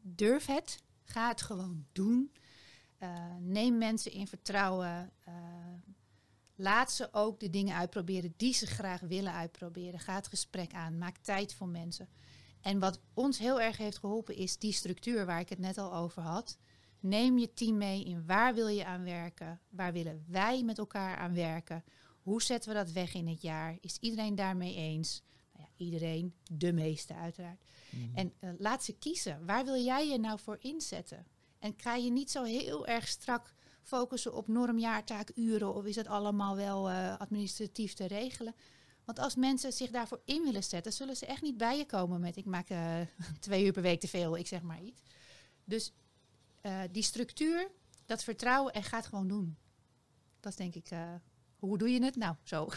durf 0.00 0.46
het. 0.46 0.82
Ga 1.04 1.28
het 1.28 1.42
gewoon 1.42 1.86
doen. 1.92 2.32
Eh, 2.98 3.08
neem 3.38 3.78
mensen 3.78 4.12
in 4.12 4.26
vertrouwen. 4.26 5.12
Eh, 6.60 6.64
laat 6.64 6.92
ze 6.92 7.08
ook 7.12 7.40
de 7.40 7.50
dingen 7.50 7.76
uitproberen 7.76 8.34
die 8.36 8.54
ze 8.54 8.66
graag 8.66 9.00
willen 9.00 9.32
uitproberen. 9.32 10.00
Ga 10.00 10.14
het 10.14 10.28
gesprek 10.28 10.72
aan. 10.72 10.98
Maak 10.98 11.16
tijd 11.16 11.54
voor 11.54 11.68
mensen. 11.68 12.08
En 12.60 12.78
wat 12.78 13.00
ons 13.14 13.38
heel 13.38 13.60
erg 13.60 13.76
heeft 13.76 13.98
geholpen 13.98 14.36
is 14.36 14.58
die 14.58 14.72
structuur 14.72 15.26
waar 15.26 15.40
ik 15.40 15.48
het 15.48 15.58
net 15.58 15.78
al 15.78 15.94
over 15.94 16.22
had. 16.22 16.58
Neem 17.00 17.38
je 17.38 17.52
team 17.52 17.76
mee 17.76 18.04
in 18.04 18.26
waar 18.26 18.54
wil 18.54 18.68
je 18.68 18.84
aan 18.84 19.04
werken? 19.04 19.60
Waar 19.68 19.92
willen 19.92 20.24
wij 20.28 20.62
met 20.62 20.78
elkaar 20.78 21.16
aan 21.16 21.34
werken? 21.34 21.84
Hoe 22.22 22.42
zetten 22.42 22.70
we 22.70 22.76
dat 22.76 22.92
weg 22.92 23.14
in 23.14 23.28
het 23.28 23.42
jaar? 23.42 23.78
Is 23.80 23.96
iedereen 24.00 24.34
daarmee 24.34 24.74
eens? 24.74 25.22
Nou 25.52 25.66
ja, 25.66 25.84
iedereen, 25.84 26.34
de 26.52 26.72
meeste 26.72 27.14
uiteraard. 27.14 27.62
Mhm. 27.90 28.16
En 28.16 28.32
uh, 28.40 28.50
laat 28.58 28.84
ze 28.84 28.98
kiezen. 28.98 29.46
Waar 29.46 29.64
wil 29.64 29.82
jij 29.82 30.08
je 30.08 30.18
nou 30.18 30.38
voor 30.38 30.56
inzetten? 30.60 31.26
En 31.58 31.74
ga 31.76 31.94
je 31.94 32.10
niet 32.10 32.30
zo 32.30 32.42
heel 32.42 32.86
erg 32.86 33.08
strak 33.08 33.54
focussen 33.90 34.34
op 34.34 34.48
normjaartaakuren 34.48 35.74
of 35.74 35.84
is 35.84 35.96
het 35.96 36.06
allemaal 36.06 36.56
wel 36.56 36.90
uh, 36.90 37.18
administratief 37.18 37.94
te 37.94 38.06
regelen? 38.06 38.54
Want 39.04 39.18
als 39.18 39.34
mensen 39.34 39.72
zich 39.72 39.90
daarvoor 39.90 40.20
in 40.24 40.42
willen 40.42 40.64
zetten, 40.64 40.92
zullen 40.92 41.16
ze 41.16 41.26
echt 41.26 41.42
niet 41.42 41.56
bij 41.56 41.78
je 41.78 41.86
komen 41.86 42.20
met 42.20 42.36
ik 42.36 42.44
maak 42.44 42.70
uh, 42.70 43.00
twee 43.40 43.64
uur 43.64 43.72
per 43.72 43.82
week 43.82 44.00
te 44.00 44.08
veel, 44.08 44.36
ik 44.36 44.46
zeg 44.46 44.62
maar 44.62 44.82
iets. 44.82 45.02
Dus 45.64 45.92
die 46.90 47.02
structuur, 47.02 47.70
dat 48.06 48.24
vertrouwen 48.24 48.72
en 48.72 48.82
gaat 48.82 49.06
gewoon 49.06 49.28
doen. 49.28 49.56
Dat 50.40 50.52
is 50.52 50.58
denk 50.58 50.74
ik 50.74 50.90
hoe 51.60 51.78
doe 51.78 51.92
je 51.92 52.04
het? 52.04 52.16
Nou, 52.16 52.34
zo. 52.42 52.68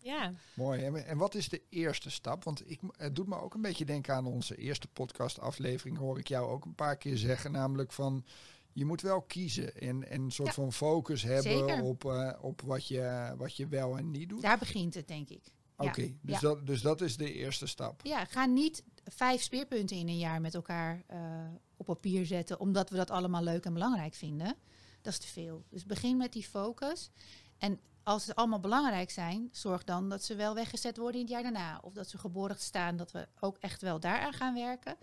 Ja. 0.00 0.32
Mooi. 0.54 0.84
En, 0.84 1.06
en 1.06 1.18
wat 1.18 1.34
is 1.34 1.48
de 1.48 1.62
eerste 1.68 2.10
stap? 2.10 2.44
Want 2.44 2.70
ik, 2.70 2.80
het 2.96 3.16
doet 3.16 3.26
me 3.26 3.40
ook 3.40 3.54
een 3.54 3.62
beetje 3.62 3.84
denken 3.84 4.14
aan 4.14 4.26
onze 4.26 4.56
eerste 4.56 4.88
podcastaflevering. 4.88 5.98
Hoor 5.98 6.18
ik 6.18 6.28
jou 6.28 6.50
ook 6.50 6.64
een 6.64 6.74
paar 6.74 6.96
keer 6.96 7.16
zeggen. 7.16 7.52
Namelijk 7.52 7.92
van, 7.92 8.24
je 8.76 8.84
moet 8.84 9.00
wel 9.00 9.22
kiezen. 9.22 9.74
En, 9.76 10.10
en 10.10 10.20
een 10.22 10.30
soort 10.32 10.48
Ja. 10.48 10.54
van 10.54 10.72
focus 10.72 11.22
hebben 11.22 11.42
Zeker. 11.42 11.82
op, 11.82 12.04
eh, 12.04 12.32
op 12.40 12.60
wat, 12.60 12.86
je, 12.88 13.34
wat 13.36 13.56
je 13.56 13.66
wel 13.68 13.98
en 13.98 14.10
niet 14.10 14.28
doet. 14.28 14.42
Daar 14.42 14.58
begint 14.58 14.94
het, 14.94 15.08
denk 15.08 15.28
ik. 15.28 15.42
Oké, 15.76 16.00
ja. 16.00 16.08
dus, 16.22 16.34
Ja. 16.34 16.40
Dat, 16.40 16.66
dus 16.66 16.80
dat 16.82 17.00
is 17.00 17.16
de 17.16 17.32
eerste 17.32 17.66
stap. 17.66 18.00
Ja, 18.04 18.24
ga 18.24 18.44
niet 18.46 18.84
vijf 19.04 19.42
speerpunten 19.42 19.96
in 19.96 20.08
een 20.08 20.18
jaar 20.18 20.40
met 20.40 20.54
elkaar 20.54 21.02
eh, 21.06 21.18
op 21.76 21.86
papier 21.86 22.26
zetten, 22.26 22.60
omdat 22.60 22.90
we 22.90 22.96
dat 22.96 23.10
allemaal 23.10 23.42
leuk 23.42 23.64
en 23.64 23.72
belangrijk 23.72 24.14
vinden. 24.14 24.54
Dat 25.02 25.12
is 25.12 25.18
te 25.18 25.26
veel. 25.26 25.64
Dus 25.70 25.84
begin 25.86 26.16
met 26.16 26.32
die 26.32 26.44
focus. 26.44 27.10
En 27.58 27.80
als 28.02 28.24
ze 28.24 28.34
allemaal 28.34 28.60
belangrijk 28.60 29.10
zijn, 29.10 29.48
zorg 29.52 29.84
dan 29.84 30.08
dat 30.08 30.24
ze 30.24 30.34
wel 30.34 30.54
weggezet 30.54 30.96
worden 30.96 31.20
in 31.20 31.26
het 31.26 31.30
jaar 31.34 31.42
daarna. 31.42 31.80
Of 31.82 31.92
dat 31.92 32.08
ze 32.08 32.18
geborgd 32.18 32.62
staan, 32.62 32.96
dat 32.96 33.12
we 33.12 33.28
ook 33.40 33.56
echt 33.56 33.82
wel 33.82 34.00
daaraan 34.00 34.32
gaan 34.32 34.54
werken. 34.54 34.96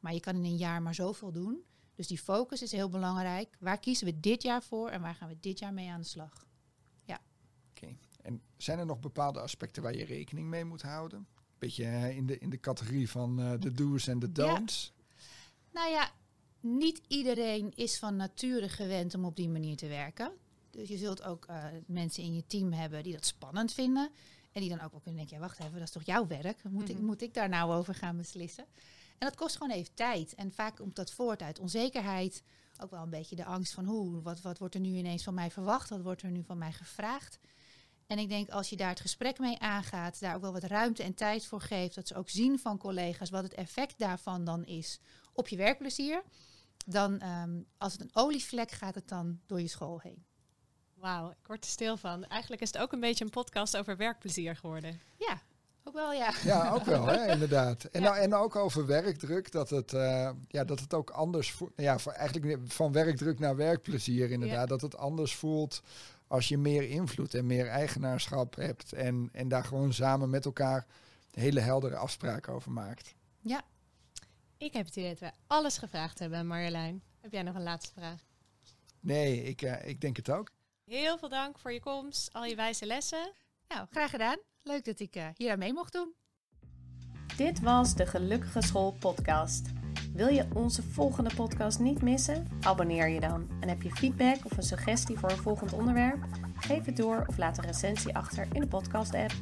Maar 0.00 0.14
je 0.14 0.20
kan 0.20 0.36
in 0.36 0.44
een 0.44 0.56
jaar 0.56 0.82
maar 0.82 0.94
zoveel 0.94 1.32
doen. 1.32 1.64
Dus 1.94 2.06
die 2.06 2.18
focus 2.18 2.62
is 2.62 2.72
heel 2.72 2.88
belangrijk. 2.88 3.56
Waar 3.60 3.78
kiezen 3.80 4.06
we 4.06 4.20
dit 4.20 4.42
jaar 4.42 4.62
voor 4.62 4.88
en 4.88 5.00
waar 5.00 5.14
gaan 5.14 5.28
we 5.28 5.36
dit 5.40 5.58
jaar 5.58 5.72
mee 5.74 5.90
aan 5.90 6.00
de 6.00 6.06
slag? 6.06 6.48
Oké. 7.70 7.96
En 8.22 8.42
zijn 8.56 8.78
er 8.78 8.86
nog 8.86 9.00
bepaalde 9.00 9.40
aspecten 9.40 9.82
waar 9.82 9.96
je 9.96 10.04
rekening 10.04 10.48
mee 10.48 10.64
moet 10.64 10.82
houden? 10.82 11.26
Beetje 11.58 12.14
in 12.14 12.26
de, 12.26 12.38
in 12.38 12.50
de 12.50 12.60
categorie 12.60 13.10
van 13.10 13.40
eh, 13.40 13.52
de 13.58 13.72
do's 13.72 14.06
en 14.06 14.18
de 14.18 14.30
Ja. 14.32 14.54
don'ts. 14.54 14.92
Nou 15.72 15.90
ja, 15.90 16.10
niet 16.60 17.00
iedereen 17.08 17.72
is 17.74 17.98
van 17.98 18.16
nature 18.16 18.68
gewend 18.68 19.14
om 19.14 19.24
op 19.24 19.36
die 19.36 19.48
manier 19.48 19.76
te 19.76 19.86
werken. 19.88 20.32
Dus 20.70 20.88
je 20.88 20.96
zult 20.96 21.22
ook 21.22 21.44
eh, 21.46 21.64
mensen 21.86 22.22
in 22.22 22.34
je 22.34 22.46
team 22.46 22.72
hebben 22.72 23.02
die 23.02 23.12
dat 23.12 23.26
spannend 23.26 23.72
vinden. 23.72 24.10
En 24.52 24.60
die 24.60 24.70
dan 24.70 24.80
ook 24.80 24.90
wel 24.90 25.00
kunnen 25.00 25.20
denken, 25.20 25.36
ja 25.36 25.42
wacht 25.42 25.58
even, 25.60 25.72
dat 25.72 25.82
is 25.82 25.90
toch 25.90 26.06
jouw 26.06 26.26
werk? 26.26 26.62
Moet, 26.64 26.88
ik, 26.88 26.96
Mhm. 26.96 27.04
moet 27.04 27.22
ik 27.22 27.34
daar 27.34 27.48
nou 27.48 27.72
over 27.72 27.94
gaan 27.94 28.16
beslissen? 28.16 28.64
En 29.20 29.26
dat 29.26 29.36
kost 29.36 29.56
gewoon 29.56 29.76
even 29.76 29.94
tijd. 29.94 30.34
En 30.34 30.52
vaak 30.52 30.76
komt 30.76 30.96
dat 30.96 31.10
voort 31.10 31.42
uit 31.42 31.58
onzekerheid. 31.58 32.42
Ook 32.82 32.90
wel 32.90 33.02
een 33.02 33.10
beetje 33.10 33.36
de 33.36 33.44
angst 33.44 33.72
van, 33.72 33.84
hoe, 33.84 34.22
wat, 34.22 34.40
wat 34.40 34.58
wordt 34.58 34.74
er 34.74 34.80
nu 34.80 34.88
ineens 34.88 35.22
van 35.22 35.34
mij 35.34 35.50
verwacht? 35.50 35.88
Wat 35.88 36.02
wordt 36.02 36.22
er 36.22 36.30
nu 36.30 36.42
van 36.44 36.58
mij 36.58 36.72
gevraagd? 36.72 37.38
En 38.06 38.18
ik 38.18 38.28
denk 38.28 38.48
als 38.50 38.70
je 38.70 38.76
daar 38.76 38.88
het 38.88 39.00
gesprek 39.00 39.38
mee 39.38 39.58
aangaat, 39.58 40.20
daar 40.20 40.34
ook 40.34 40.40
wel 40.40 40.52
wat 40.52 40.62
ruimte 40.62 41.02
en 41.02 41.14
tijd 41.14 41.46
voor 41.46 41.60
geeft, 41.60 41.94
dat 41.94 42.08
ze 42.08 42.14
ook 42.14 42.28
zien 42.28 42.58
van 42.58 42.78
collega's 42.78 43.30
wat 43.30 43.42
het 43.42 43.54
effect 43.54 43.98
daarvan 43.98 44.44
dan 44.44 44.64
is 44.64 45.00
op 45.32 45.48
je 45.48 45.56
werkplezier, 45.56 46.22
dan 46.86 47.18
ehm, 47.18 47.60
als 47.78 47.92
het 47.92 48.02
een 48.02 48.10
olievlek 48.12 48.70
gaat 48.70 48.94
het 48.94 49.08
dan 49.08 49.40
door 49.46 49.60
je 49.60 49.68
school 49.68 50.00
heen. 50.00 50.24
Wauw, 50.94 51.30
ik 51.30 51.46
word 51.46 51.64
er 51.64 51.70
stil 51.70 51.96
van. 51.96 52.24
Eigenlijk 52.24 52.62
is 52.62 52.72
het 52.72 52.82
ook 52.82 52.92
een 52.92 53.00
beetje 53.00 53.24
een 53.24 53.30
podcast 53.30 53.76
over 53.76 53.96
werkplezier 53.96 54.56
geworden. 54.56 55.00
Ja, 55.18 55.42
ook 55.90 55.96
wel 55.96 56.12
ja. 56.12 56.32
Ja, 56.44 56.70
ook 56.70 56.84
wel, 56.84 57.06
hè, 57.06 57.32
inderdaad. 57.32 57.84
En, 57.84 58.00
Ja. 58.02 58.08
nou, 58.10 58.22
en 58.22 58.34
ook 58.34 58.56
over 58.56 58.86
werkdruk, 58.86 59.52
dat 59.52 59.70
het, 59.70 59.92
eh, 59.92 60.30
ja, 60.48 60.64
dat 60.64 60.80
het 60.80 60.94
ook 60.94 61.10
anders 61.10 61.52
voelt. 61.52 61.72
Ja, 61.76 61.98
voor, 61.98 62.12
eigenlijk 62.12 62.58
van 62.66 62.92
werkdruk 62.92 63.38
naar 63.38 63.56
werkplezier, 63.56 64.30
inderdaad. 64.30 64.58
Ja. 64.58 64.66
Dat 64.66 64.80
het 64.80 64.96
anders 64.96 65.34
voelt 65.36 65.82
als 66.26 66.48
je 66.48 66.58
meer 66.58 66.88
invloed 66.88 67.34
en 67.34 67.46
meer 67.46 67.66
eigenaarschap 67.68 68.54
hebt. 68.56 68.92
En, 68.92 69.28
en 69.32 69.48
daar 69.48 69.64
gewoon 69.64 69.92
samen 69.92 70.30
met 70.30 70.44
elkaar 70.44 70.86
hele 71.30 71.60
heldere 71.60 71.96
afspraken 71.96 72.52
over 72.52 72.70
maakt. 72.70 73.14
Ja, 73.40 73.62
Ik 74.58 74.72
heb 74.72 74.86
het 74.86 74.96
idee 74.96 75.10
dat 75.10 75.18
we 75.18 75.30
alles 75.46 75.78
gevraagd 75.78 76.18
hebben, 76.18 76.46
Marjolein. 76.46 77.02
Heb 77.20 77.32
jij 77.32 77.42
nog 77.42 77.54
een 77.54 77.62
laatste 77.62 77.92
vraag? 77.92 78.20
Nee, 79.00 79.42
ik, 79.42 79.62
eh, 79.62 79.88
ik 79.88 80.00
denk 80.00 80.16
het 80.16 80.30
ook. 80.30 80.50
Heel 80.84 81.18
veel 81.18 81.28
dank 81.28 81.58
voor 81.58 81.72
je 81.72 81.80
komst, 81.80 82.32
al 82.32 82.44
je 82.44 82.54
wijze 82.54 82.86
lessen. 82.86 83.32
nou 83.68 83.86
graag 83.90 84.10
gedaan. 84.10 84.36
Leuk 84.62 84.84
dat 84.84 85.00
ik 85.00 85.14
eh, 85.14 85.26
hier 85.36 85.52
aan 85.52 85.58
mee 85.58 85.72
mocht 85.72 85.92
doen. 85.92 86.14
Dit 87.36 87.60
was 87.60 87.94
de 87.94 88.06
Gelukkige 88.06 88.62
School 88.62 88.92
podcast. 89.00 89.68
Wil 90.14 90.28
je 90.28 90.46
onze 90.54 90.82
volgende 90.82 91.34
podcast 91.34 91.78
niet 91.78 92.02
missen? 92.02 92.46
Abonneer 92.60 93.08
je 93.08 93.20
dan. 93.20 93.48
En 93.60 93.68
heb 93.68 93.82
je 93.82 93.90
feedback 93.90 94.44
of 94.44 94.56
een 94.56 94.62
suggestie 94.62 95.18
voor 95.18 95.30
een 95.30 95.36
volgend 95.36 95.72
onderwerp? 95.72 96.24
Geef 96.54 96.84
het 96.84 96.96
door 96.96 97.24
of 97.26 97.38
laat 97.38 97.58
een 97.58 97.64
recensie 97.64 98.16
achter 98.16 98.48
in 98.52 98.60
de 98.60 98.66
podcast 98.66 99.14
app. 99.14 99.32